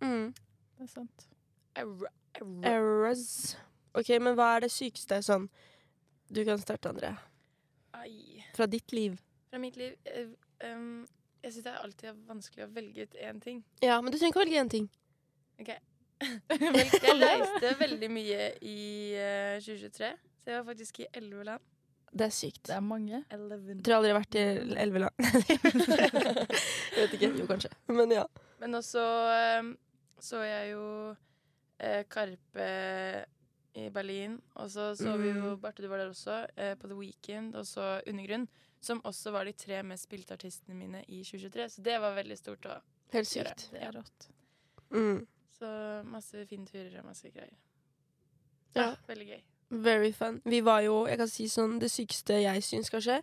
[0.00, 0.32] Mm.
[0.78, 1.28] Det er sant.
[1.76, 2.64] Error, error.
[2.64, 3.56] Errors.
[3.94, 5.48] OK, men hva er det sykeste sånn
[6.32, 7.10] Du kan starte, André.
[7.92, 8.44] Ai.
[8.54, 9.18] Fra ditt liv.
[9.50, 10.28] Fra mitt liv eh,
[10.64, 11.06] um,
[11.42, 13.64] Jeg syns det er alltid vanskelig å velge ut én ting.
[13.82, 14.88] Ja, men du trenger ikke velge én ting.
[15.60, 15.72] OK.
[16.22, 18.78] jeg reiste veldig mye i
[19.18, 21.71] uh, 2023, så jeg var faktisk i elleve land.
[22.12, 22.66] Det er sykt.
[22.68, 23.22] Det er mange.
[23.32, 23.78] Eleven.
[23.78, 24.44] Jeg tror aldri jeg har vært i
[24.84, 25.14] elleve land.
[26.96, 27.30] jeg vet ikke.
[27.40, 27.70] Jo, kanskje.
[27.88, 28.26] Men ja.
[28.60, 29.04] Men også
[29.62, 29.70] um,
[30.22, 30.84] så jeg jo
[31.80, 32.66] eh, Karpe
[33.74, 34.36] i Berlin.
[34.54, 35.60] Og så så vi jo Mm.
[35.60, 38.48] Barte, du var der også, eh, på The Weekend, og så Undergrunn.
[38.80, 41.68] Som også var de tre mest spilte artistene mine i 2023.
[41.68, 42.80] Så det var veldig stort å
[43.12, 43.68] Helt sykt.
[43.70, 44.28] Det er rått.
[44.90, 45.26] Mm.
[45.58, 45.66] Så
[46.04, 47.56] masse fine turer og masse greier.
[48.74, 48.94] Ja.
[49.06, 49.42] Veldig gøy.
[49.72, 50.40] Very fun.
[50.44, 53.22] Vi var jo, jeg kan si sånn, det sykeste jeg syns kanskje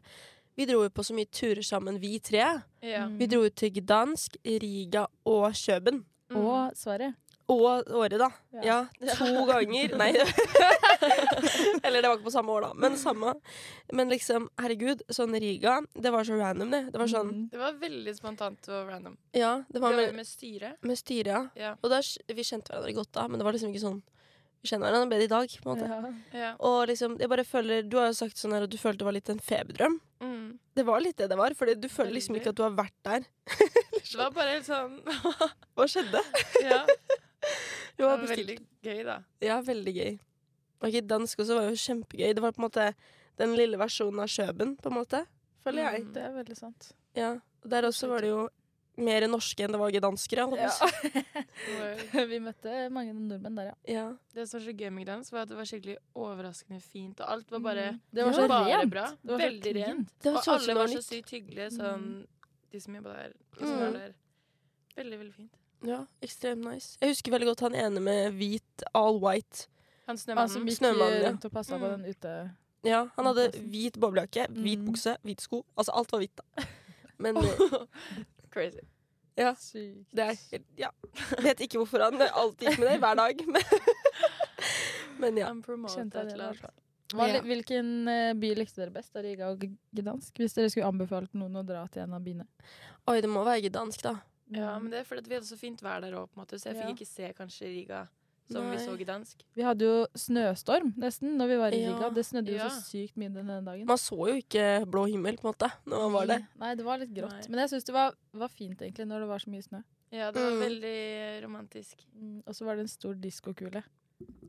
[0.57, 2.41] Vi dro jo på så mye turer sammen, vi tre.
[2.83, 3.05] Ja.
[3.07, 3.17] Mm.
[3.21, 6.01] Vi dro jo til Gdansk, Riga og Kjøben.
[6.29, 6.37] Mm.
[6.41, 7.13] Og Sverige.
[7.49, 8.27] Og året, da.
[8.53, 8.61] Ja.
[9.01, 9.95] Ja, to ganger.
[9.97, 10.09] Nei.
[11.83, 12.73] Eller det var ikke på samme år, da.
[12.77, 13.33] Men samme.
[13.95, 16.83] Men liksom, herregud, sånn Riga, det var så random, det.
[16.93, 17.47] Det var sånn Mm.
[17.51, 19.15] Det var veldig spontant og random.
[19.37, 20.77] Ja, det Det var var med, med styret.
[20.83, 21.41] med styret, ja.
[21.55, 21.75] Ja.
[21.83, 22.03] Og der,
[22.33, 24.01] vi kjente hverandre godt da, men det var liksom ikke sånn
[24.59, 25.87] Vi kjenner hverandre bedre i dag, på en måte.
[25.87, 26.39] Ja.
[26.39, 26.49] Ja.
[26.67, 29.07] Og liksom, jeg bare føler Du har jo sagt sånn her at du følte det
[29.07, 29.99] var litt en feberdrøm.
[30.19, 30.59] Mm.
[30.75, 32.95] Det var litt det det var, for du føler liksom ikke at du har vært
[33.07, 33.27] der.
[33.99, 34.97] Det var bare helt sånn
[35.75, 36.23] Hva skjedde?
[36.69, 36.81] Ja.
[36.85, 39.15] Det Det var var veldig gøy, da.
[39.43, 40.13] Ja, veldig gøy.
[40.83, 42.29] Ok, dansk også var jo kjempegøy.
[42.35, 42.85] Det var på en måte
[43.39, 45.21] den lille versjonen av Kjøben, på en måte.
[45.63, 46.03] Føler jeg.
[46.05, 46.13] Mm.
[46.15, 46.91] Det er veldig sant.
[47.15, 47.31] Ja.
[47.63, 48.45] Og der også var det jo
[48.99, 50.45] mer norske enn det var gdanskere.
[50.49, 50.57] Og
[52.31, 53.75] Vi møtte mange nordmenn der, ja.
[53.93, 54.05] Ja.
[54.35, 57.19] Det som var så gøy med Gdansk, var at det var skikkelig overraskende fint.
[57.23, 57.99] Og alt var bare, Mm.
[58.13, 58.91] Det var så bare rent.
[58.91, 59.05] bra.
[59.23, 60.09] Det var Veldig rent.
[60.23, 61.69] Det var Og alle var så sykt hyggelige.
[61.77, 62.05] Sånn,
[62.71, 63.33] de som jobba der.
[63.57, 63.79] De som Mm.
[63.85, 64.13] var der.
[64.97, 65.51] Veldig, veldig fint.
[65.87, 66.97] ja, ekstremt nice.
[67.01, 69.67] Jeg husker veldig godt han ene med hvit, all white.
[70.07, 70.49] Han Han snømannen.
[70.49, 71.29] som gikk ja.
[71.29, 72.01] rundt og passa på Mm.
[72.03, 72.51] den ute...
[72.83, 74.85] Ja, Han hadde hvit boblejakke, hvit Mm.
[74.87, 75.65] bukse, hvite sko.
[75.77, 76.43] Altså alt var hvitt, da.
[77.19, 77.35] Men
[78.51, 78.83] Crazy.
[79.39, 80.09] ja, Sykt.
[80.11, 80.89] det er helt Ja.
[81.45, 83.61] Vet ikke hvorfor han alltid gikk med det hver dag, men,
[85.23, 85.47] men ja.
[85.47, 86.71] Han Kjente jeg det.
[87.13, 87.39] Hva, Ja.
[87.41, 89.63] Hvilken eh, by likte dere best av Riga og
[89.97, 90.35] Gdansk?
[90.37, 92.45] Hvis dere skulle anbefalt noen å dra til en av byene?
[93.09, 94.19] Oi, det må være gdansk, da.
[94.53, 96.85] Ja, men det er fordi vi hadde så fint vær der òg, så jeg Ja.
[96.85, 98.03] fikk ikke se kanskje Riga
[98.51, 99.43] som vi så i dansk.
[99.55, 102.09] Vi hadde jo snøstorm nesten når vi var i Ja.
[102.09, 102.69] Det snødde jo Ja.
[102.69, 103.85] så sykt mye den ene dagen.
[103.85, 106.47] Man så jo ikke blå himmel, på en måte, når man var der.
[106.59, 107.31] Nei, det var litt grått.
[107.31, 107.49] Nei.
[107.49, 109.83] Men jeg syns det var, var fint egentlig når det var så mye snø.
[110.11, 110.59] Ja, det var Mm.
[110.65, 111.95] veldig romantisk.
[112.19, 113.83] Mm, og så var det en stor diskokule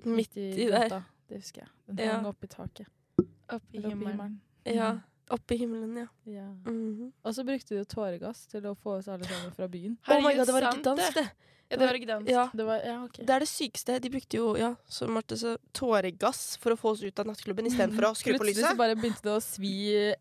[0.05, 0.89] Midt i der.
[0.89, 1.05] gata.
[1.29, 1.69] Det husker jeg.
[1.97, 2.13] Den Ja.
[2.17, 2.87] hang oppe i taket.
[3.19, 4.41] Opp i oppe i himmelen.
[4.65, 4.99] Ja.
[5.31, 6.07] Oppe i himmelen, ja.
[6.27, 6.47] Ja.
[6.65, 7.13] Mhm.
[7.25, 9.97] Og så brukte de tåregass til å få oss alle sammen fra byen.
[10.09, 11.31] Oh my Herregud, god, det var ikke dansk, det.
[11.71, 12.31] Ja, det var ikke dansk.
[12.35, 12.45] Ja.
[12.53, 13.25] Det var, ja, okay.
[13.25, 13.97] Det er det sykeste.
[14.03, 17.69] De brukte jo ja, som Marte sa, tåregass for å få oss ut av nattklubben
[17.71, 19.75] istedenfor å skru på Plutselig så bare begynte det å svi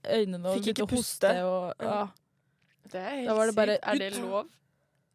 [0.05, 1.31] øynene og Fikk ikke å puste.
[1.33, 1.45] hoste.
[1.49, 2.03] Og, ja.
[2.89, 3.87] Det er helt Da var det bare sykt.
[3.89, 4.51] Er det lov?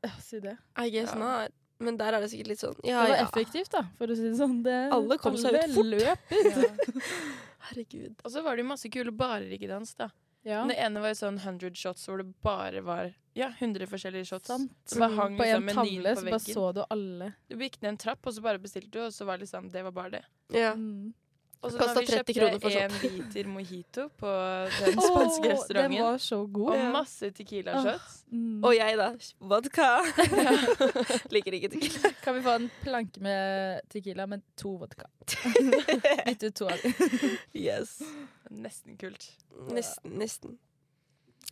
[0.04, 0.56] ja, si det.
[0.76, 1.20] I guess Ja.
[1.22, 1.54] not.
[1.84, 3.24] Men der er det sikkert litt sånn ja, det var ja.
[3.26, 4.60] effektivt, da, for å si det sånn.
[4.62, 5.88] Det, Alle kom seg ut fort.
[5.90, 6.34] løp.
[7.70, 8.14] Herregud.
[8.24, 10.10] Og så var det jo masse kule barer i Gdansk, da.
[10.44, 14.28] Ja, Det ene var jo sånn 100 shots hvor det bare var ja, 100 forskjellige
[14.30, 14.46] shots.
[14.46, 14.72] sant.
[14.86, 17.32] Så bare hang På liksom en tavle på så bare så du alle.
[17.50, 19.70] Du gikk ned en trapp, og så bare bestilte du, og så var det liksom,
[19.74, 20.24] det var bare det.
[20.54, 20.72] Ja.
[20.78, 21.12] Mm.
[21.64, 24.32] Og så da vi kjøpte for en liter mojito på
[24.82, 26.72] den spanske oh, restauranten, var så god.
[26.74, 28.64] og masse tequila shots Mm.
[28.66, 29.12] Og jeg, da.
[29.38, 29.84] Vodka.
[31.34, 32.10] Liker ikke tequila.
[32.24, 35.06] Kan vi få en planke med tequila, men to vodka?
[36.26, 37.36] Bytte ut to av dem.
[37.54, 38.00] yes.
[38.50, 39.28] Nesten kult.
[39.70, 40.18] Nesten.
[40.18, 40.58] Nesten.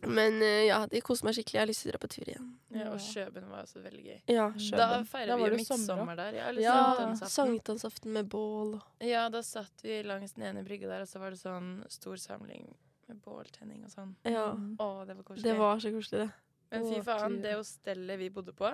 [0.03, 1.57] Men uh, ja, de koser meg skikkelig.
[1.57, 2.47] Jeg har lyst til å dra på tur igjen.
[2.73, 2.99] Ja, og.
[3.03, 4.21] Kjøben var også veldig gøy.
[4.33, 4.77] Ja, Mm.
[4.77, 6.33] Da feirer vi jo midtsommer der.
[6.39, 8.11] Ja, Ja, sankthansaften.
[8.13, 8.79] Med bål.
[8.99, 12.15] Ja, da satt vi langs den ene brygga der, og så var det sånn stor
[12.19, 12.67] samling
[13.07, 14.15] med båltenning og sånn.
[14.27, 14.49] Ja.
[14.53, 15.43] Å, det var koselig.
[15.45, 16.31] Det var så koselig, det.
[16.73, 18.71] Men fy faen, det hostellet vi bodde på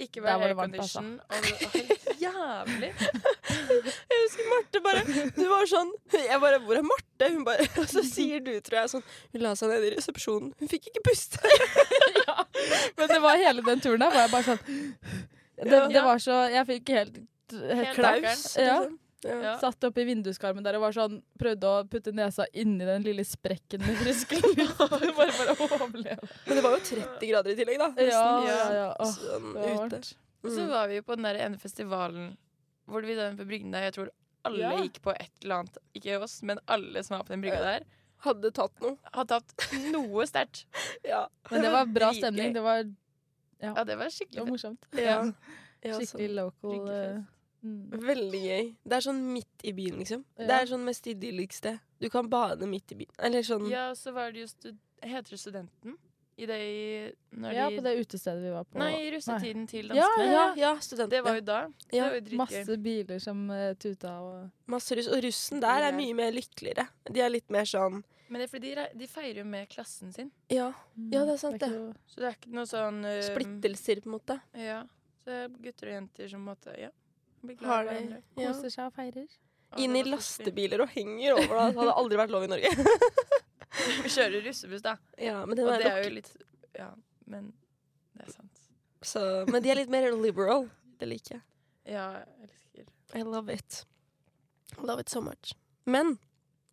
[0.00, 1.10] Ikke vær det aircondition.
[1.20, 2.88] Og det var jævlig.
[4.10, 5.02] Jeg husker Marte bare
[5.36, 8.80] Du var sånn Jeg bare 'Hvor er Marte?' Hun bare Og så sier du, tror
[8.82, 10.52] jeg, sånn Hun la seg ned i resepsjonen.
[10.60, 11.40] Hun fikk ikke puste.
[12.24, 12.44] ja.
[12.98, 14.60] Men det var hele den turen der, var jeg bare sånn
[15.64, 17.24] Det, det var så Jeg fikk helt,
[17.54, 18.44] helt Helt Klaus.
[18.58, 18.82] Ja.
[18.84, 19.00] liksom.
[19.00, 19.00] Ja.
[19.24, 19.54] Ja.
[19.56, 23.24] Satt oppe i vinduskarmen der og var sånn Prøvde å putte nesa inni den lille
[23.24, 24.82] sprekken med frisk luft.
[25.16, 26.28] bare for å overleve.
[26.44, 27.88] Men det var jo 30 grader i tillegg, da.
[27.96, 28.48] Nesten.
[28.50, 28.88] ja, ja.
[29.00, 30.02] Åh, Sånn det var ute.
[30.44, 30.50] Mm.
[30.58, 32.34] Så var vi jo på den der ene festivalen
[32.84, 34.10] hvor vi da, på Brygne, der Jeg tror
[34.44, 34.72] alle Ja.
[34.82, 35.78] gikk på et eller annet.
[35.94, 37.86] Ikke oss, men alle som var på den brygga der,
[38.24, 38.96] Hadde tatt noe.
[39.12, 40.64] Hadde tatt noe sterkt.
[41.04, 41.26] Ja.
[41.50, 42.54] Men det var bra stemning.
[42.54, 42.84] Det var,
[43.60, 44.86] Ja, det var skikkelig det var morsomt.
[44.96, 45.18] ja.
[45.84, 46.88] ja Skikkelig local.
[46.88, 47.18] Eh,
[47.64, 47.82] mm.
[48.06, 48.70] Veldig gøy.
[48.84, 50.24] Det er sånn midt i byen, liksom.
[50.40, 51.74] Det er sånn mest idylliske.
[52.00, 53.12] Du kan bade midt i byen.
[53.18, 55.98] Eller sånn Ja, så var det jo stud Heter det Studenten?
[56.36, 56.86] I det i
[57.38, 58.78] når Ja, de på det utestedet vi var på.
[58.80, 60.24] Nei, i russetiden til danskene.
[60.32, 61.10] Ja, ja, studentene.
[61.12, 61.58] Det var jo da.
[61.94, 62.38] Ja, var jo.
[62.40, 65.10] Masse biler som uh, tuta og Masse russ.
[65.14, 66.88] Og russen der er mye mer lykkeligere.
[67.06, 70.10] De er litt mer sånn Men det er fordi de, de feirer jo med klassen
[70.16, 70.32] sin.
[70.50, 70.72] Ja,
[71.12, 74.10] Ja, det er sant, ikke noe- Så det er ikke noe sånn uh, splittelser, på
[74.10, 74.40] en måte.
[74.58, 74.82] Ja.
[75.22, 76.90] Så det er gutter og jenter som måtte Ja.
[77.44, 78.50] Blir glad Har de ja.
[78.50, 79.28] Koser seg og feirer.
[79.78, 81.54] Inn i lastebiler og henger over.
[81.54, 81.70] Da.
[81.70, 82.70] Det hadde aldri vært lov i Norge.
[84.04, 84.96] Vi kjører russebuss, da.
[85.18, 86.30] ja, men, den Og er det er jo litt
[86.78, 86.90] Ja,
[87.30, 87.52] men
[88.14, 88.60] det er sant.
[89.02, 90.68] så, men de er litt mer liberal.
[91.00, 91.42] Det liker jeg.
[91.90, 93.80] Ja, jeg elsker I love it.
[94.78, 95.52] I love it so much.
[95.86, 96.14] Men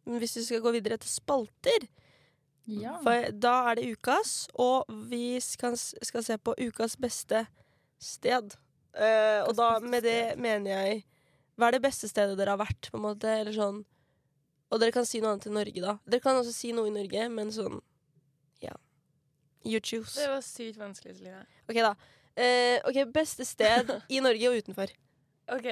[0.05, 1.87] hvis vi skal gå videre til spalter,
[2.69, 2.93] Ja.
[3.03, 7.41] for da er det ukas, og vi skal, skal se på ukas beste
[7.99, 8.53] sted.
[8.93, 11.01] Uh, og da med det mener jeg
[11.57, 13.27] Hva er det beste stedet dere har vært, på en måte?
[13.41, 13.81] Eller sånn
[14.71, 15.97] Og dere kan si noe annet til Norge, da.
[16.07, 17.81] Dere kan også si noe i Norge, men sånn
[18.63, 18.75] Ja.
[19.67, 20.15] You choose.
[20.17, 21.43] Det var sykt vanskelig, Celine.
[21.69, 21.93] OK, da.
[22.39, 24.93] Eh, ok, Beste sted i Norge og utenfor.
[25.51, 25.67] OK.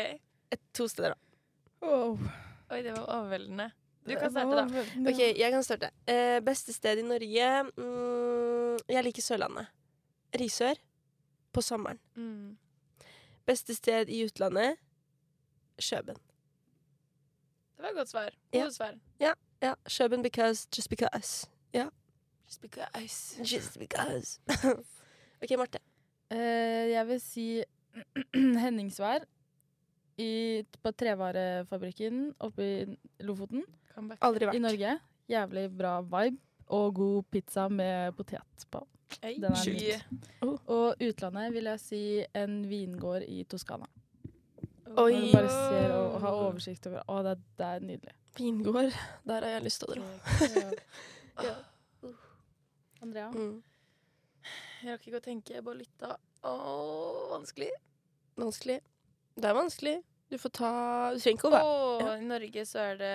[0.51, 1.85] Et, to steder, da.
[1.85, 2.19] Wow.
[2.69, 3.71] Oi, det var overveldende.
[4.09, 4.83] Du kan starte, da.
[5.09, 5.91] Ok, jeg kan starte.
[6.09, 9.69] Eh, beste sted i Norge mm, Jeg liker Sørlandet.
[10.37, 10.79] Risør.
[11.53, 11.97] På sommeren.
[12.17, 12.57] Mm.
[13.49, 14.77] Beste sted i utlandet
[15.81, 16.19] Kjøben.
[17.79, 18.33] Det var et godt svar.
[18.53, 18.65] Ja.
[18.65, 18.93] Gode svar.
[19.19, 21.47] Ja, Kjøben because just because.
[22.49, 23.37] Just because.
[23.45, 24.39] Just because.
[25.41, 25.77] OK, Marte.
[26.33, 27.43] Uh, jeg vil si
[28.63, 29.21] Henningsvær
[30.17, 30.31] i,
[30.81, 33.61] på trevarefabrikken oppe i Lofoten
[33.93, 34.25] Comeback.
[34.25, 34.63] Aldri i.
[34.65, 34.95] Norge.
[35.29, 36.41] Jævlig bra vibe
[36.73, 38.81] og god pizza med potet på.
[39.21, 40.09] Den er Sjukt.
[40.41, 40.57] Oh.
[40.65, 43.85] Og utlandet vil jeg si en vingård i Toskana.
[44.97, 45.31] Oi.
[45.33, 48.13] Bare ser og, og har oversikt over Å, det, det er nydelig.
[48.39, 48.93] Vingård.
[49.27, 50.71] Der har jeg lyst til å dra.
[51.43, 51.55] Ja.
[53.03, 53.29] Andrea?
[53.31, 53.61] Mm.
[54.83, 56.13] Jeg rakk ikke å tenke, jeg bare lytta.
[56.47, 56.53] Å,
[57.33, 57.69] vanskelig.
[58.39, 58.79] Vanskelig.
[59.39, 59.95] Det er vanskelig.
[60.29, 60.71] Du får ta
[61.15, 62.11] Du trenger ikke å være Å, Ja.
[62.21, 63.13] i Norge så er det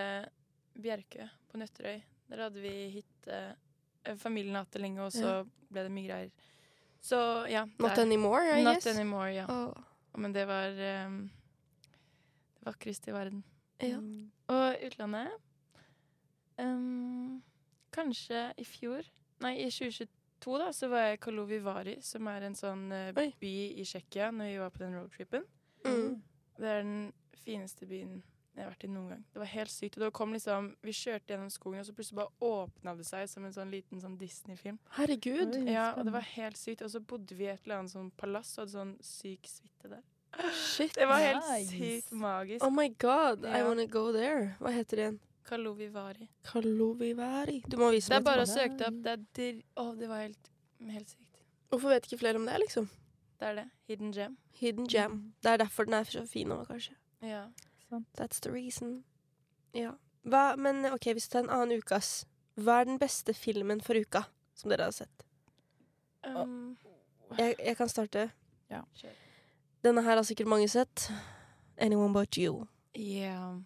[0.85, 2.01] Bjerkø på Nøtterøy.
[2.33, 3.39] Der hadde vi hytte.
[4.05, 6.31] eh, Familien har hatt det lenge, og så ble det mye greier.
[7.05, 7.65] Så ja.
[7.79, 8.03] Not der.
[8.03, 8.87] anymore, I Not guess.
[8.97, 9.47] anymore, ja.
[9.49, 9.73] Oh.
[10.17, 10.95] Men det var det
[12.67, 13.45] vakreste i verden.
[13.81, 13.99] ja.
[13.99, 14.31] Mm.
[14.53, 15.33] Og utlandet
[16.61, 17.43] um,
[17.95, 19.07] Kanskje i fjor
[19.43, 23.25] Nei, i 2022 da, så var jeg i Kalovivari, Vary, som er en sånn uh,
[23.41, 25.45] by i Tsjekkia, når vi var på den roadtripen.
[25.85, 26.23] Mm.
[26.59, 27.13] Det er den
[27.45, 28.23] fineste byen
[28.55, 29.23] jeg har vært i noen gang.
[29.35, 29.97] Det var helt sykt.
[29.99, 33.27] Og da kom liksom, Vi kjørte gjennom skogen, og så plutselig bare åpna det seg
[33.31, 34.79] som en sånn liten sånn Disney-film.
[34.95, 35.57] Herregud.
[35.59, 36.85] Oi, Ja, og det var helt sykt.
[36.87, 39.91] Og så bodde vi i et eller annet sånn palass og hadde sånn syk suite
[39.97, 40.05] der.
[40.55, 40.95] Shit.
[40.95, 41.71] Det var helt Nice.
[41.71, 42.65] sykt magisk.
[42.65, 43.65] Oh my god, I Ja.
[43.69, 44.55] wanna go there.
[44.61, 45.21] Hva heter det igjen?
[45.45, 46.29] Kalovivari.
[46.45, 47.63] Kalovivari.
[47.69, 49.03] Du må vise Det er bare å søke det opp.
[49.05, 51.43] Det er oh, det var helt, helt sykt.
[51.71, 52.89] Hvorfor vet ikke flere om det, liksom?
[53.41, 53.65] Det er det.
[53.89, 54.37] Hidden gem.
[54.61, 55.35] Hidden gem.
[55.43, 56.95] Det er derfor den er så fin nå, kanskje.
[57.23, 57.47] Ja.
[58.19, 59.05] That's the reason.
[59.75, 59.93] Ja.
[60.25, 62.25] Hva, men OK, hvis du tar en annen ukas,
[62.57, 65.25] hva er den beste filmen for uka som dere har sett?
[66.25, 66.77] Um,
[67.39, 68.31] Jeg, jeg kan starte.
[68.71, 68.81] Ja.
[68.97, 69.13] kjør.
[69.85, 71.11] Denne her har sikkert mange sett.
[71.79, 72.67] Anyone But You.
[72.95, 73.59] Ja.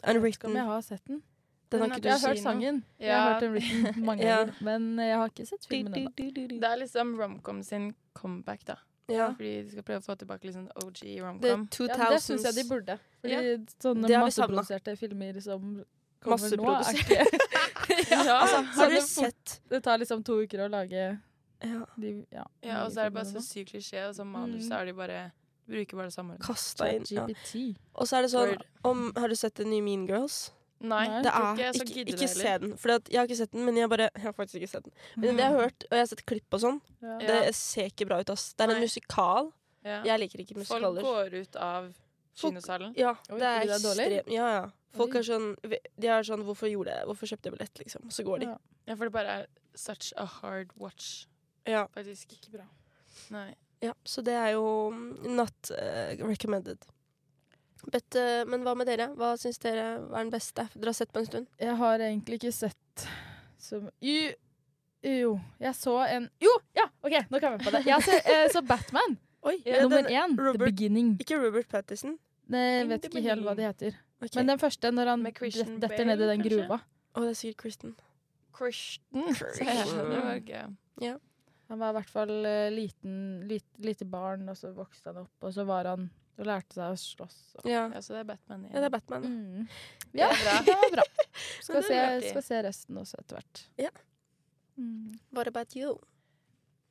[0.00, 0.54] Ikke Unwritten.
[0.56, 1.22] jeg har sett den.
[1.70, 2.84] Den har Den ikke Jeg har hørt sangen.
[2.98, 4.36] Jeg har hørt den written mange Ja.
[4.44, 6.58] ganger, men jeg har ikke sett filmen ennå.
[6.60, 8.74] Det er liksom romcom sin comeback, da.
[9.08, 9.28] Ja.
[9.34, 11.68] Fordi de skal prøve å få tilbake litt sånn OG romcom.
[11.68, 11.98] 2000s.
[11.98, 12.98] Ja, det syns jeg de burde.
[13.22, 15.84] Fordi sånne har masseproduserte filmer som
[16.22, 17.24] kommer nå, er ikke
[18.10, 21.18] Ja, Altså, har dere sett Det tar liksom to uker å lage
[21.64, 24.68] ja, de ja, Ja, og så er det bare så sykt klisjé, og så manuset
[24.70, 24.76] Mm.
[24.80, 25.20] er de bare
[25.70, 26.38] bruker bare det samme.
[26.42, 27.04] kasta inn?
[27.10, 27.26] Ja.
[27.94, 30.50] Og så er det sånn om, Har du sett den nye Mean Girls?
[30.80, 31.22] Nei, Nei.
[31.22, 32.70] Det er ikke så ikke, ikke se den.
[32.80, 34.92] For jeg har ikke sett den, men jeg bare Jeg har faktisk ikke sett den.
[35.16, 37.18] Men det jeg har hørt, og jeg har sett klipp og sånn, Ja.
[37.18, 38.52] Det ser ikke bra ut, ass.
[38.54, 39.52] Det er en musikal.
[39.84, 40.02] Ja.
[40.04, 41.92] Jeg liker ikke Folk går ut av
[42.36, 42.94] kinosalen.
[42.96, 44.66] Ja, Oi, det er fordi det er ekstremt Ja, ja.
[44.96, 48.06] Folk er sånn De er sånn Hvorfor gjorde jeg Hvorfor kjøpte jeg billett, liksom?
[48.06, 48.46] Og så går de.
[48.50, 48.56] Ja.
[48.88, 51.26] Ja, for det bare er such a hard watch,
[51.66, 51.86] Ja.
[51.94, 52.32] faktisk.
[52.32, 52.66] Ikke bra.
[53.30, 53.54] Nei.
[53.82, 54.64] Ja så det er jo
[55.24, 56.78] not uh, recommended.
[57.88, 59.06] But, uh, men hva med dere?
[59.16, 60.66] Hva syns dere var den beste?
[60.74, 61.46] Dere har sett på en stund?
[61.60, 63.06] Jeg har egentlig ikke sett
[63.60, 64.30] så Jo,
[65.04, 66.84] jo jeg så en Jo, ja!
[67.00, 67.80] OK, nå kan vi på det.
[67.88, 69.16] Jeg så, uh, så Batman,
[69.48, 70.36] Oi, nummer den, én.
[70.36, 71.14] The Robert- Beginning.
[71.20, 72.18] Ikke Robert Patterson.
[72.50, 73.96] Jeg vet ikke helt hva de heter.
[74.20, 74.34] Okay.
[74.36, 76.58] Men den første, når han Med Christian detter Bale, ned i den kanskje?
[76.58, 76.80] gruva.
[77.16, 77.94] Å, det er sikkert Kristen.
[78.58, 79.30] Christian.
[79.32, 79.66] Kristen.
[79.70, 79.86] jeg.
[79.96, 81.16] Det var gøy.
[81.70, 85.36] Han var i hvert fall eh, liten, lit, lite barn, og så vokste han opp,
[85.46, 86.08] og så var han
[86.40, 87.38] og lærte seg å slåss.
[87.60, 87.66] Og.
[87.68, 87.84] Ja.
[87.92, 88.74] Ja, så det er Batman igjen.
[88.74, 89.24] ja, det er Batman.
[89.28, 89.66] Mm.
[90.10, 91.04] Det Ja, er det var bra.
[91.64, 93.62] Skal, det se, er skal se resten også etter hvert.
[93.80, 93.90] Ja.
[94.80, 95.18] Mm.
[95.36, 95.98] What about you?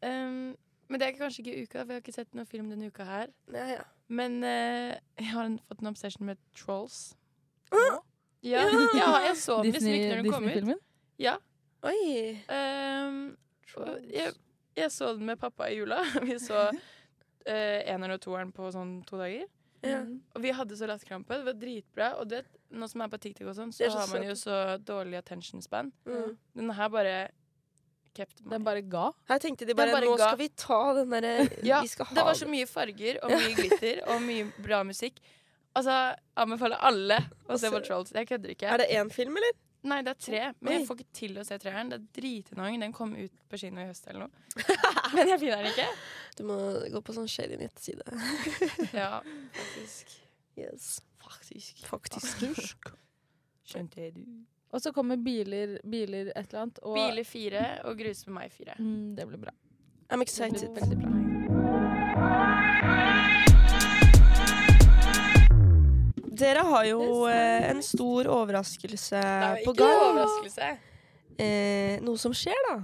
[0.05, 0.55] Um,
[0.89, 3.07] men det er kanskje ikke uka, for jeg har ikke sett noen film denne uka
[3.07, 3.33] her.
[3.53, 3.87] Ja, ja.
[4.07, 7.01] Men uh, jeg har en, fått en obsession med Trolls.
[7.73, 7.99] Åh!
[8.45, 8.63] Ja,
[8.95, 10.53] ja jeg så den liksom ikke når den kom ut.
[10.53, 10.79] Disney-filmen?
[11.19, 11.35] Ja.
[11.89, 12.37] Oi.
[12.47, 13.19] Um,
[13.81, 14.33] og jeg,
[14.85, 16.01] jeg så den med pappa i jula.
[16.27, 19.47] Vi så eh, eneren og toeren på sånn to dager.
[19.81, 20.01] Ja.
[20.03, 20.17] Mm.
[20.35, 21.37] Og vi hadde så latterkrampe.
[21.39, 22.07] Det var dritbra.
[22.19, 22.41] Og det,
[22.75, 25.63] nå som er på TikTok og sånn, så, så har man jo så dårlig attention
[25.63, 25.93] span.
[26.03, 26.33] Mm.
[26.59, 27.13] Den her bare
[28.17, 28.51] kept meg.
[28.57, 29.05] Den bare ga.
[29.31, 31.33] Her tenkte de bare, bare nå ga- skal vi ta den derre
[31.69, 34.81] Ja, Vi skal ha det var så mye farger og mye glitter og mye bra
[34.87, 35.21] musikk.
[35.77, 35.95] Altså,
[36.43, 38.11] anbefaler alle å se på Altså, Trolls.
[38.17, 38.67] Jeg kødder ikke.
[38.73, 39.55] Er det én film, eller?
[39.87, 41.87] Nei, det er tre, men jeg får ikke til å se treeren.
[41.93, 42.81] Det er dritannoying.
[42.83, 44.33] Den kom ut på kino i høst eller noe.
[45.15, 45.85] Men jeg finner den ikke.
[46.35, 46.57] Du må
[46.91, 48.03] gå på sånn shady nettside.
[48.99, 49.21] Ja,
[49.55, 50.11] faktisk.
[50.59, 50.89] Yes.
[51.23, 51.79] Faktisk.
[51.87, 52.91] Faktisk.
[53.69, 54.21] Skjønte du?
[54.75, 56.83] Og så kommer biler, biler et eller annet.
[56.83, 58.75] Og Biler fire og Grus med meg fire.
[58.77, 59.55] Mm, det blir bra.
[60.11, 60.69] I'm Det excited.
[60.73, 61.09] blir veldig bra.
[66.39, 69.41] Dere har jo eh, en stor overraskelse på gang.
[69.41, 69.97] Det er jo ikke gang.
[69.97, 70.69] noe overraskelse.
[71.39, 72.75] Eh, noe som skjer, da.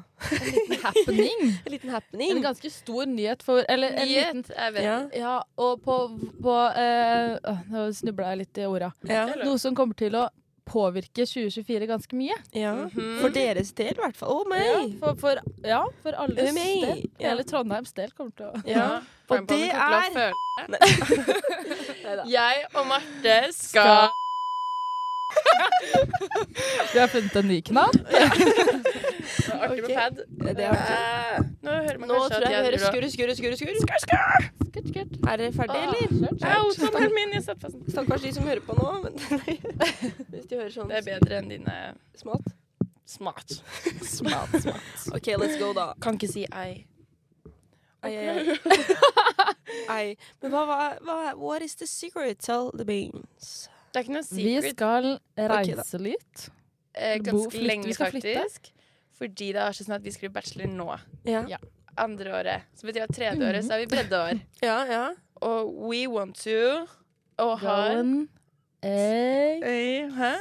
[0.86, 1.42] Happening.
[1.66, 2.32] En liten happening.
[2.38, 4.86] En ganske stor nyhet for Eller en liten Nyhet, jeg vet.
[4.86, 4.98] Ja.
[5.20, 5.98] Ja, og på,
[6.40, 7.36] på eh,
[7.74, 8.94] Nå snubla jeg litt i orda.
[9.12, 9.26] Ja.
[9.44, 10.30] Noe som kommer til å
[10.66, 12.36] påvirke 2024 ganske mye.
[12.54, 12.74] ja.
[12.74, 13.20] Mhm.
[13.22, 14.30] For deres del, i hvert fall.
[14.30, 14.66] Å, meg!
[14.66, 17.10] Ja, for, for, ja, for alles Oh, del.
[17.20, 17.30] Ja.
[17.30, 18.90] Hele Trondheims del kommer til å Ja.
[19.30, 20.34] Og det er
[22.30, 24.10] Jeg og Marte skal
[26.94, 27.92] Vi har funnet en ny knall.
[29.56, 30.22] Artig med pad.
[30.46, 31.45] Det er artig.
[31.66, 33.56] Nå hører man Nå kanskje tror jeg jeg hører driver og skurre, skurre, skurre.
[33.60, 33.76] skurre.
[33.82, 34.50] Skurre, skurre.
[34.66, 35.14] Skurt, skurt.
[35.32, 36.08] Er dere ferdige, eller?
[36.20, 37.34] Skurt, Au, tommelen min!
[37.38, 37.78] Jeg satt fast.
[37.96, 38.90] Stakkars de som hører på nå.
[39.06, 39.14] Men
[40.34, 41.78] hvis de hører sånn Det er bedre enn dine
[42.20, 42.52] smalt.
[43.06, 43.56] smart.
[44.06, 45.08] Smart, smart.
[45.16, 45.90] OK, let's go, da.
[46.04, 46.86] Kan ikke si ei.
[48.06, 48.58] Ai, ai,
[49.90, 50.04] ai.
[50.44, 52.38] Men hva, hva, hva What is the secret?
[52.46, 53.70] Tell the beans.
[53.94, 54.76] Det er ikke noe Vi secret.
[54.76, 55.08] skal
[55.40, 55.48] da.
[55.56, 56.50] reise litt.
[56.94, 57.68] eh, bo- ganske flytte.
[57.68, 58.36] lenge, Vi skal flytte.
[58.44, 58.72] faktisk.
[59.18, 60.90] Fordi det er så sånn at vi skriver bachelor nå.
[61.28, 61.46] Ja.
[61.50, 61.58] Ja.
[61.98, 62.66] Andre året.
[62.76, 64.42] Så betyr at tredje året så er vi breddeår.
[64.66, 65.06] Ja, ja.
[65.46, 66.86] Og we want to
[67.38, 68.28] Og har and
[68.86, 70.34] Eh, Hæ?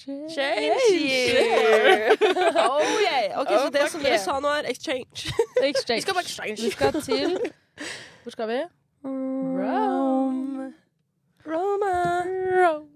[0.00, 2.16] Change year!
[2.70, 3.40] Oh, yeah.
[3.40, 4.24] Ok, Oh, Så det fuck som dere yeah.
[4.24, 5.28] sa nå, er exchange.
[5.70, 5.96] Exchange.
[5.96, 6.62] Vi skal på exchange.
[6.62, 7.38] Vi skal til
[8.22, 8.60] Hvor skal vi?
[9.04, 10.72] Rome.
[11.46, 12.89] Roma.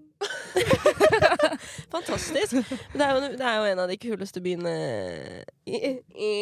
[1.93, 2.55] Fantastisk.
[2.93, 4.73] Det er, jo, det er jo en av de kuleste byene
[5.65, 6.33] i, i, i,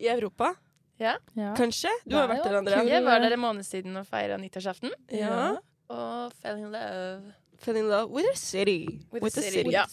[0.00, 0.52] i Europa.
[1.00, 1.16] Ja.
[1.58, 1.92] Kanskje?
[2.08, 2.84] Du har vært der, Andrea.
[2.88, 4.94] Jeg var der en måned siden og feira nyttårsaften.
[5.12, 5.56] Ja.
[5.92, 7.34] Og fell in love.
[7.60, 9.00] Fell in love with a city.
[9.12, 9.84] With the city, ja.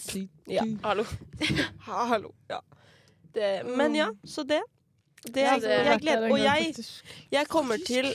[0.51, 0.63] Ja.
[0.83, 1.05] Hallo.
[1.89, 2.31] Hallo.
[2.49, 2.59] Ja.
[3.33, 4.61] Det, men ja, så det.
[5.23, 6.75] Det, Ja, jeg, det- jeg gleder Og jeg,
[7.31, 8.09] jeg kommer til.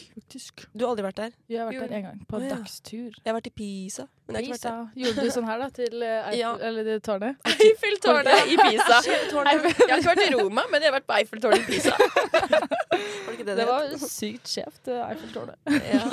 [0.76, 1.30] Du har aldri vært der?
[1.48, 2.54] Jeg har vært der en gang, på en ja.
[2.56, 3.10] dagstur.
[3.24, 4.04] Jeg har vært i Pisa.
[4.28, 5.02] Men jeg har ikke vært der.
[5.02, 6.50] Gjorde du sånn her, da, til eh, Eiffel, Ja.
[6.68, 7.36] eller det tårnet?
[7.54, 8.98] Eiffeltårnet i Pisa.
[9.08, 11.94] Jeg har ikke vært i Roma, men jeg har vært på Eiffeltårnet i Pisa.
[11.96, 15.56] Var det ikke det Det var sykt skjevt, Eiffeltårnet.
[15.88, 16.04] Ja.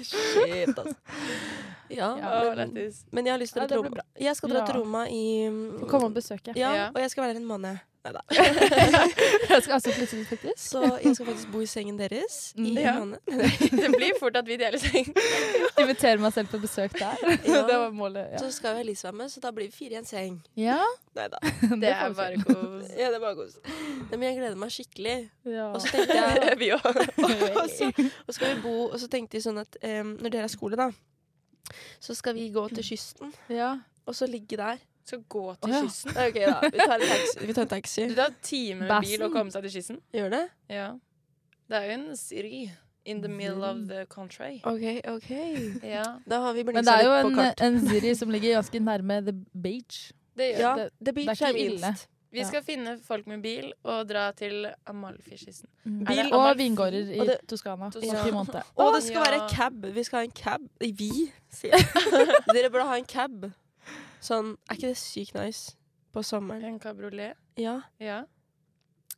[0.00, 0.96] skjevt, altså.
[1.90, 2.74] Ja, Å, men,
[3.10, 4.04] men jeg har lyst til å dra til Roma.
[4.22, 4.66] Jeg skal dra Ja.
[4.68, 5.22] til Roma i
[5.90, 6.54] Komme og besøke.
[6.56, 6.88] ja, Ja.
[6.94, 7.80] og jeg skal være der en måned.
[8.04, 8.20] Neida.
[9.50, 10.58] Jeg skal altså flytte dit, faktisk.
[10.70, 12.66] Så jeg skal faktisk bo i sengen deres i Mm.
[12.70, 12.92] en Ja.
[12.98, 13.18] måned.
[13.82, 15.10] Det blir fort at vi deler seng.
[15.82, 17.16] Invitere meg selv på besøk der.
[17.44, 17.60] Ja.
[17.68, 18.30] Det var målet.
[18.32, 18.38] Ja.
[18.38, 20.40] Så skal jo Elise være med, så da blir vi fire i en seng.
[20.56, 20.78] ja.
[21.18, 21.38] Nei da.
[21.82, 22.88] Det er bare kos.
[22.96, 23.56] Ja, det er bare kos.
[24.10, 25.16] Men jeg gleder meg skikkelig.
[25.44, 25.66] ja.
[25.74, 26.86] Og så tenkte jeg Vi òg.
[26.86, 27.90] og, så,
[28.28, 30.76] og skal vi bo Og så tenkte jeg sånn at um, når dere er skole,
[30.78, 30.88] da,
[32.00, 33.74] så skal vi gå til kysten, ja.
[34.06, 34.78] og så ligge der.
[35.10, 35.80] Skal gå Å, til ja.
[35.86, 36.16] kysten.
[36.24, 36.60] Ok, da.
[36.70, 37.46] Vi tar en taxi.
[37.46, 38.04] Vi tar en taxi.
[38.10, 39.98] Du tar time med bil å komme seg til kysten.
[40.14, 40.44] Gjør det?
[40.70, 40.86] Ja.
[41.70, 42.62] Det er jo en city
[43.10, 44.60] in the middle of the country.
[44.64, 45.30] OK, OK.
[45.86, 47.60] Ja, Da har vi Men det er jo litt på en, kart.
[47.66, 49.34] en Ziri som ligger ganske nærme The
[49.66, 50.12] Beach.
[50.36, 50.88] det gjør Ja, det.
[51.04, 51.86] The Beach det er er ikke ille.
[51.94, 52.08] minst.
[52.32, 55.66] Vi skal finne folk med bil og dra til Amalfi-kysten.
[55.84, 56.04] Mm.
[56.06, 56.58] Bil og Amalfi.
[56.62, 57.88] vingårder i Og det- Toskana.
[57.90, 58.18] Toskana.
[58.20, 58.62] Og Piemonte.
[58.76, 59.30] Og det skal Ja.
[59.30, 59.82] være cab.
[59.94, 60.60] Vi skal ha en cab.
[60.80, 61.10] Vi,
[61.50, 61.86] sier jeg.
[62.54, 63.50] Dere burde ha en cab.
[64.20, 65.76] Sånn, Er ikke det sykt nice
[66.12, 66.64] på sommeren?
[66.64, 67.38] En kabriolet.
[67.60, 67.80] Ja.
[68.02, 68.22] Ja.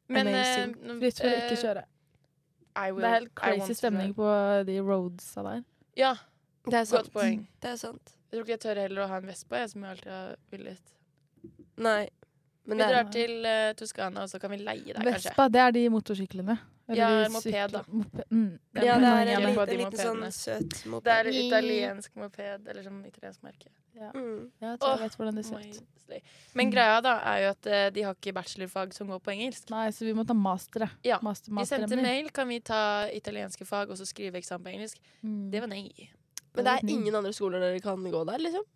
[0.08, 0.76] Men Amazing.
[0.78, 1.84] Uh, Fritt for å eh, ikke kjøre.
[2.72, 4.28] I will, Det er helt crazy stemning på
[4.68, 5.62] de roadsa der.
[5.98, 6.14] Ja,
[6.64, 7.08] Det er sant.
[7.08, 7.46] godt poeng.
[7.60, 8.14] Det er sant.
[8.30, 10.12] Jeg tror ikke jeg tør heller å ha en vest på, jeg, som jeg alltid
[10.12, 10.92] har villet.
[11.76, 12.08] Nei.
[12.64, 15.32] Men Vi drar til uh, Toskana, og så kan vi leie der, kanskje.
[15.32, 16.56] Vespa, det er de motorsyklene.
[16.92, 17.84] Ja, moped, da.
[17.88, 18.24] Moped.
[18.30, 18.58] mm.
[18.74, 21.06] Ja, det er en, liten, en liten sånn søt moped.
[21.06, 23.70] Det er italiensk moped, eller sånn italiensk merke.
[23.94, 24.50] Mm.
[24.60, 25.82] Ja, jeg tror jeg vet hvordan det ser ut.
[26.58, 29.70] Men greia da er jo at eh, de har ikke bachelorfag som går på engelsk.
[29.72, 30.90] Nei, så vi må ta mastere.
[31.06, 31.20] Ja.
[31.24, 34.74] Master, master, vi sendte mail, kan vi ta italienske fag og så skrive eksamen på
[34.74, 35.00] engelsk.
[35.22, 35.50] Mm.
[35.54, 35.86] Det var nei.
[36.52, 38.66] Men det er ingen andre skoler dere kan gå der, liksom?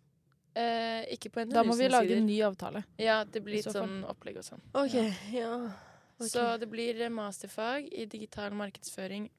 [0.57, 2.23] Eh, ikke på Da må vi lage sider.
[2.23, 2.81] en ny avtale.
[2.97, 4.63] Ja, det blir litt sånn opplegg og sånn.
[4.73, 4.95] OK.
[5.35, 5.51] Ja.
[6.19, 6.27] Ok.
[6.31, 9.29] Så det blir masterfag i digital markedsføring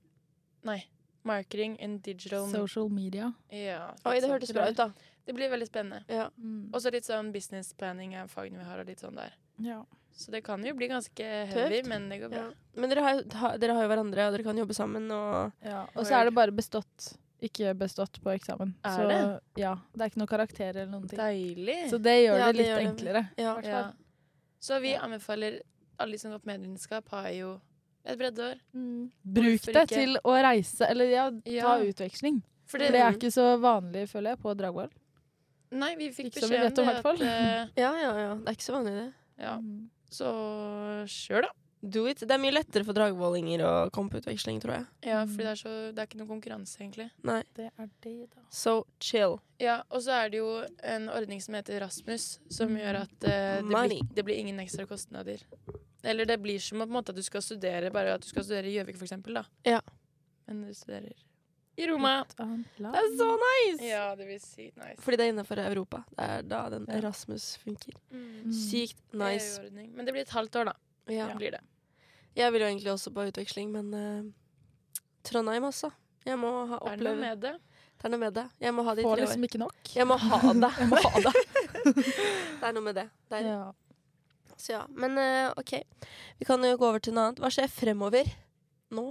[0.66, 0.80] Nei,
[1.26, 3.32] marketing and digital Social media.
[3.50, 4.88] Ja, Oi, det hørtes bra ut, da.
[5.28, 6.02] Det blir veldig spennende.
[6.08, 6.30] Ja.
[6.40, 6.70] Mm.
[6.72, 9.34] Og så litt sånn business planning er fagene vi har, og litt sånn der.
[9.62, 9.82] Ja.
[10.18, 12.46] Så det kan jo bli ganske heavy, men det går bra.
[12.48, 12.80] Ja.
[12.80, 15.06] Men dere har, ha, dere har jo hverandre, og dere kan jobbe sammen.
[15.14, 17.12] Og Ja, og så er det bare bestått,
[17.44, 18.74] ikke bestått på eksamen.
[18.88, 19.20] Er så, det?
[19.62, 21.20] Ja, det er ikke noen karakterer eller noen ting.
[21.20, 21.78] Deilig.
[21.92, 22.88] Så det gjør Ja, det det litt gjør det.
[22.92, 23.24] enklere.
[23.38, 23.56] ja.
[23.62, 23.82] ja.
[24.58, 25.60] Så vi anbefaler
[25.98, 27.50] alle de som går på medlemskap, har jo
[28.08, 28.60] et breddeår.
[29.24, 29.86] Bruk det ikke?
[29.90, 31.74] til å reise, eller ja, ta Ja.
[31.84, 32.42] utveksling.
[32.68, 34.90] For det, det er ikke så vanlig, føler jeg, på Dragvoll.
[35.72, 36.96] Nei, vi fikk Ikke beskjed om det.
[37.04, 38.34] At, eh, ja, ja, ja.
[38.36, 39.08] Det er ikke så vanlig, det.
[39.44, 39.54] ja.
[39.60, 39.90] Mm.
[40.08, 40.28] Så
[41.12, 41.50] kjør, da.
[41.80, 42.18] Do it.
[42.26, 44.86] Det er mye lettere for dragvollinger å komme på utveksling, tror jeg.
[45.06, 47.06] Ja, for fordi det er, så, det er ikke noe konkurranse, egentlig.
[47.22, 47.42] Nei.
[47.54, 48.42] Det er det, da.
[48.50, 49.36] So chill.
[49.62, 50.48] Ja, og så er det jo
[50.82, 52.80] en ordning som heter Rasmus, som Mm.
[52.82, 53.30] gjør at uh,
[53.62, 55.44] det, blir, det blir ingen ekstra kostnader.
[56.02, 58.44] Eller det blir som på en måte at du skal studere, bare at du skal
[58.44, 59.44] studere i Gjøvik, for eksempel, da.
[59.66, 59.80] Ja.
[60.46, 61.14] Men du studerer
[61.78, 62.24] i Roma.
[62.26, 62.42] Det
[62.90, 63.84] er så nice!
[63.86, 64.98] Ja, det blir sykt nice.
[64.98, 66.02] Fordi det er innenfor Europa.
[66.10, 66.96] Det er da den Ja.
[66.98, 67.94] Erasmus funker.
[68.10, 68.24] Mm.
[68.48, 68.52] Mm.
[68.52, 69.60] Sykt nice.
[69.60, 69.92] EU-ordning.
[69.94, 70.76] Men det blir et halvt år, da.
[71.08, 71.28] Ja.
[71.38, 71.60] Blir det.
[72.38, 75.90] Jeg vil jo egentlig også på utveksling, men uh, Trondheim også.
[76.26, 77.54] Jeg må ha Er det noe med det?
[77.98, 78.44] Det er noe med det.
[78.62, 79.26] Jeg må ha det i Får tre år.
[79.26, 79.92] liksom ikke nok.
[79.96, 80.72] Jeg må ha det.
[80.78, 81.32] Jeg må ha det.
[82.60, 83.06] det er noe med det.
[83.30, 83.62] det er, Ja.
[84.58, 84.82] Så ja.
[84.90, 85.72] Men uh, OK.
[86.38, 87.42] Vi kan jo gå over til noe annet.
[87.42, 88.30] Hva skjer fremover
[88.94, 89.04] nå?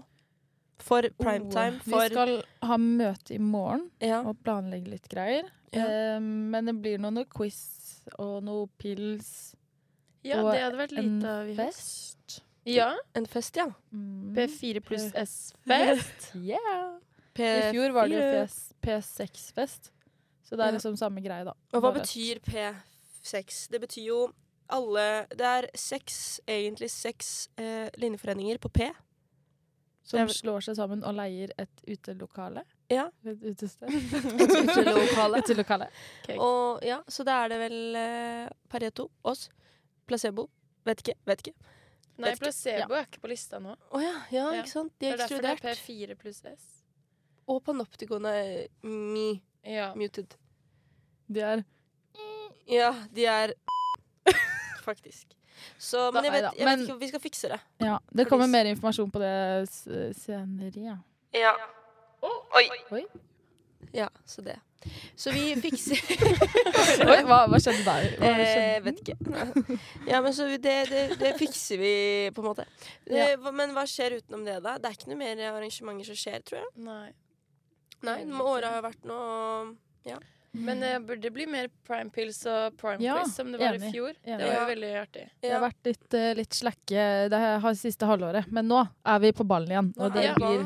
[0.84, 1.80] For primetime?
[1.84, 2.34] Vi For skal
[2.68, 4.22] ha møte i morgen ja.
[4.28, 5.48] og planlegge litt greier.
[5.76, 5.88] Ja.
[6.18, 7.60] Um, men det blir noe, noe quiz
[8.16, 9.56] og noe pils.
[10.28, 12.16] Ja, Og det hadde vært lite av i høst.
[12.67, 12.91] Ja.
[13.17, 13.67] En fest, ja.
[13.91, 14.34] Mm.
[14.36, 16.32] P4 pluss S-fest.
[16.36, 16.97] Yeah.
[17.38, 18.45] I fjor var det jo
[18.82, 19.91] P6-fest.
[20.47, 21.53] Så det er liksom samme greie, da.
[21.75, 23.67] Og hva betyr P6?
[23.69, 24.21] Det betyr jo
[24.73, 28.89] alle Det er seks, egentlig seks eh, linjeforeninger på P.
[30.08, 32.63] Som Jeg slår seg sammen og leier et utelokale?
[32.91, 33.10] Ja.
[33.27, 33.91] Et utested?
[34.43, 35.43] Et utelokale.
[35.43, 35.89] utelokale.
[36.39, 39.49] Og ja, så da er det vel eh, Pareto, oss,
[40.08, 40.47] Placebo.
[40.88, 41.17] Vet ikke.
[41.27, 41.73] Vet ikke.
[42.17, 42.99] Nei, placebo ja.
[43.01, 43.75] er ikke på lista nå.
[43.93, 44.62] Å ja, ja, Ja.
[44.63, 44.93] ikke sant?
[44.99, 45.75] De Det er er derfor det er.
[45.75, 46.84] P4 pluss S.
[47.47, 49.93] Og panoptikon er me Ja.
[49.95, 50.36] muted.
[51.32, 51.63] De er
[52.67, 53.53] Ja, de er
[54.88, 55.34] Faktisk.
[55.80, 57.60] Så, men jeg vet, jeg vet ikke, vi skal fikse det.
[57.82, 57.97] Ja.
[58.13, 60.75] Det kommer Fordi- mer informasjon på det senere.
[60.75, 60.97] Ja.
[61.34, 61.53] Ja.
[62.56, 62.67] Oi.
[62.91, 63.06] Oi.
[63.93, 64.60] Ja, så det.
[65.18, 66.00] Så vi fikser
[67.10, 68.06] Oi, hva, hva skjedde der?
[68.22, 69.16] Hva Eh, vet ikke.
[70.08, 70.62] Ja, men så det,
[70.92, 71.94] det, det fikser vi,
[72.36, 72.66] på en måte.
[73.10, 73.26] Ja.
[73.32, 74.78] Eh, hva- Men hva skjer utenom det, da?
[74.78, 76.72] Det er ikke noe mer arrangementer som skjer, tror jeg.
[76.88, 77.10] Nei.
[78.06, 79.74] Nei, Åra har vært noe
[80.58, 83.90] Men det burde bli mer prime pills og prime Ja, quiz som det var enig.
[83.90, 84.13] i fjor.
[84.24, 84.40] Enig.
[84.40, 85.26] Det var jo veldig artig.
[85.44, 89.32] Det har vært litt, eh, litt slakke det har siste halvåret, men nå er vi
[89.38, 90.63] på ballen igjen, og det blir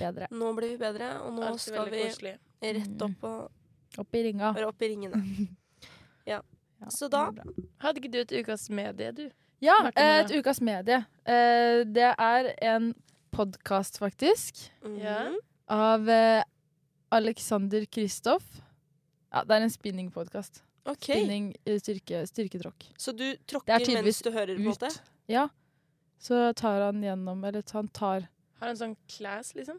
[0.00, 0.28] bedre.
[0.34, 2.34] Nå blir vi bedre, og nå skal vi koselig.
[2.62, 3.50] Rett opp og
[3.98, 4.48] Opp i ringa.
[4.66, 5.20] opp i ringene.
[6.26, 6.40] Ja,
[6.88, 7.44] Så da- det.
[7.78, 9.30] Hadde ikke du et ukas medie, du?
[9.60, 11.04] Ja, eh, et ukas medie.
[11.26, 12.94] Eh, Det er en
[13.32, 15.32] podkast, faktisk, Mm Ja.
[15.68, 16.42] av eh,
[17.12, 18.62] Alexander Kristoff.
[19.32, 20.62] Ja, det er en spinning-podkast.
[20.86, 21.04] OK.
[21.04, 22.90] Spinning styrke, styrketråkk.
[22.98, 24.90] Så du er tråkker mens du hører, på en måte?
[25.28, 25.48] Ja.
[26.18, 28.28] Så tar han gjennom Eller han tar
[28.60, 29.78] Har en sånn class, liksom?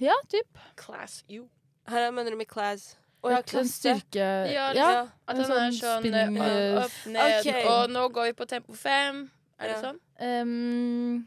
[0.00, 0.46] Ja, typ.
[0.76, 1.48] Class you.
[1.88, 2.96] Her mener du med class.
[3.24, 3.72] Å ja, klasse.
[3.80, 4.26] styrke...
[4.52, 4.88] Ja, ja.
[5.26, 7.64] At han er sånn sånn spinning, eh, opp, ned, okay.
[7.70, 9.24] og nå går vi på tempo fem.
[9.58, 9.80] Er det Ja.
[9.82, 9.98] sånn?
[10.20, 11.26] Um,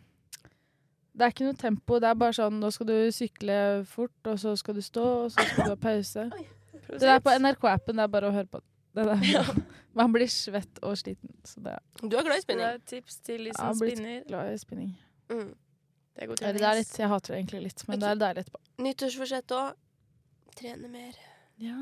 [1.18, 2.00] det er ikke noe tempo.
[2.00, 3.58] Det er bare sånn nå skal du sykle
[3.90, 6.30] fort, og så skal du stå, og så skal du ha pause.
[6.90, 7.98] Det er på NRK-appen.
[8.00, 8.62] Det er bare å høre på.
[8.96, 9.50] Det der.
[10.00, 11.34] Man blir svett og sliten.
[11.44, 12.66] Så det er Du er glad i Det spinning?
[12.66, 14.24] er tips til de Jeg som har blitt spinner.
[14.30, 14.96] glad i spinning.
[15.30, 15.50] Mm.
[16.16, 18.42] Det er god det er litt, jeg hater det egentlig litt, men det er deilig
[18.46, 18.60] etterpå.
[18.86, 19.74] Nyttårsforsett òg.
[20.60, 21.16] Trene mer.
[21.62, 21.78] Ja.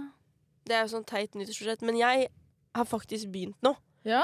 [0.67, 2.27] Det er jo sånn teit nyttårsforsett, men jeg
[2.75, 3.75] har faktisk begynt nå.
[4.07, 4.23] ja.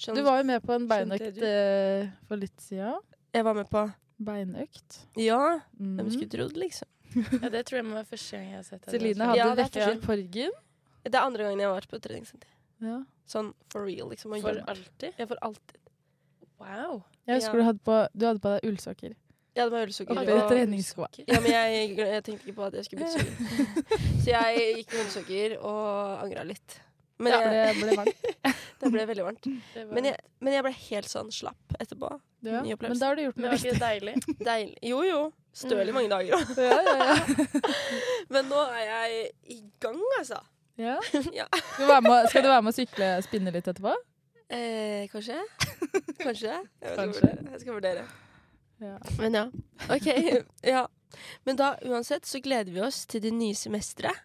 [0.00, 3.02] Skjønner Du var jo med på en beinøkt eh, for litt siden.
[3.36, 3.82] Jeg var med på
[4.20, 4.96] Beinøkt.
[5.20, 5.96] Ja, Mm.
[5.98, 6.88] hvem skulle trodd, liksom.
[7.42, 8.90] Ja, det tror jeg må være første gang jeg har sett det.
[8.94, 10.52] Celine hadde Ja, vekket porgen.
[11.04, 12.48] Det er andre gangen jeg har vært på treningssenter.
[12.80, 12.98] Ja.
[13.28, 14.32] Sånn for real, liksom.
[14.40, 15.12] For alltid?
[15.20, 15.78] Ja, for alltid.
[16.58, 17.02] Wow.
[17.26, 17.60] Jeg husker Ja.
[17.60, 19.14] du hadde på, du hadde på deg ullsokker.
[19.56, 20.18] Jeg det var ølsukker.
[20.20, 20.28] Og,
[21.00, 21.18] og-.
[21.26, 23.98] Ja, men jeg, jeg tenkte ikke på at jeg skulle bytte sukker.
[24.22, 26.76] Så jeg gikk med ølsukker og angra litt.
[27.20, 28.28] Men Ja, jeg, det ble varmt.
[28.80, 29.48] det ble veldig varmt.
[29.74, 32.12] Var, Men jeg, men jeg ble helt sånn slapp etterpå.
[32.46, 32.62] Ja.
[32.64, 32.94] Ny opplevelse.
[32.94, 33.74] Men da har du gjort noe viktig.
[33.82, 34.14] deilig?
[34.40, 34.78] Deilig.
[34.88, 35.18] Jo, jo.
[35.60, 36.54] Støl i mange dager òg.
[36.56, 37.74] Ja, ja, ja.
[38.32, 40.40] Men nå er jeg i gang, altså.
[40.80, 40.96] Ja.
[41.36, 41.44] Ja.
[41.74, 43.92] Skal, du med, skal du være med å sykle spinne litt etterpå?
[44.50, 45.36] Eh, kanskje?
[46.22, 46.56] Kanskje?
[46.80, 47.34] Jeg Kanskje.
[47.50, 48.08] Jeg skal vurdere.
[48.80, 48.96] Ja.
[49.18, 49.44] Men ja.
[49.90, 50.08] OK.
[50.74, 50.86] Ja.
[51.44, 54.16] Men da uansett så gleder vi oss til det nye semesteret.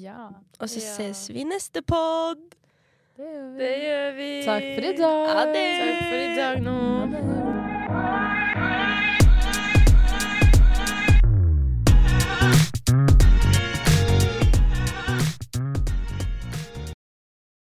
[0.00, 0.94] Ja, Og så Ja.
[0.96, 2.38] ses vi i neste pod.
[3.16, 3.58] det gjør vi.
[3.58, 4.30] Det gjør vi.
[4.44, 5.26] Takk for i dag.
[5.28, 5.44] Ha.
[5.52, 7.61] Takk for i dag nå.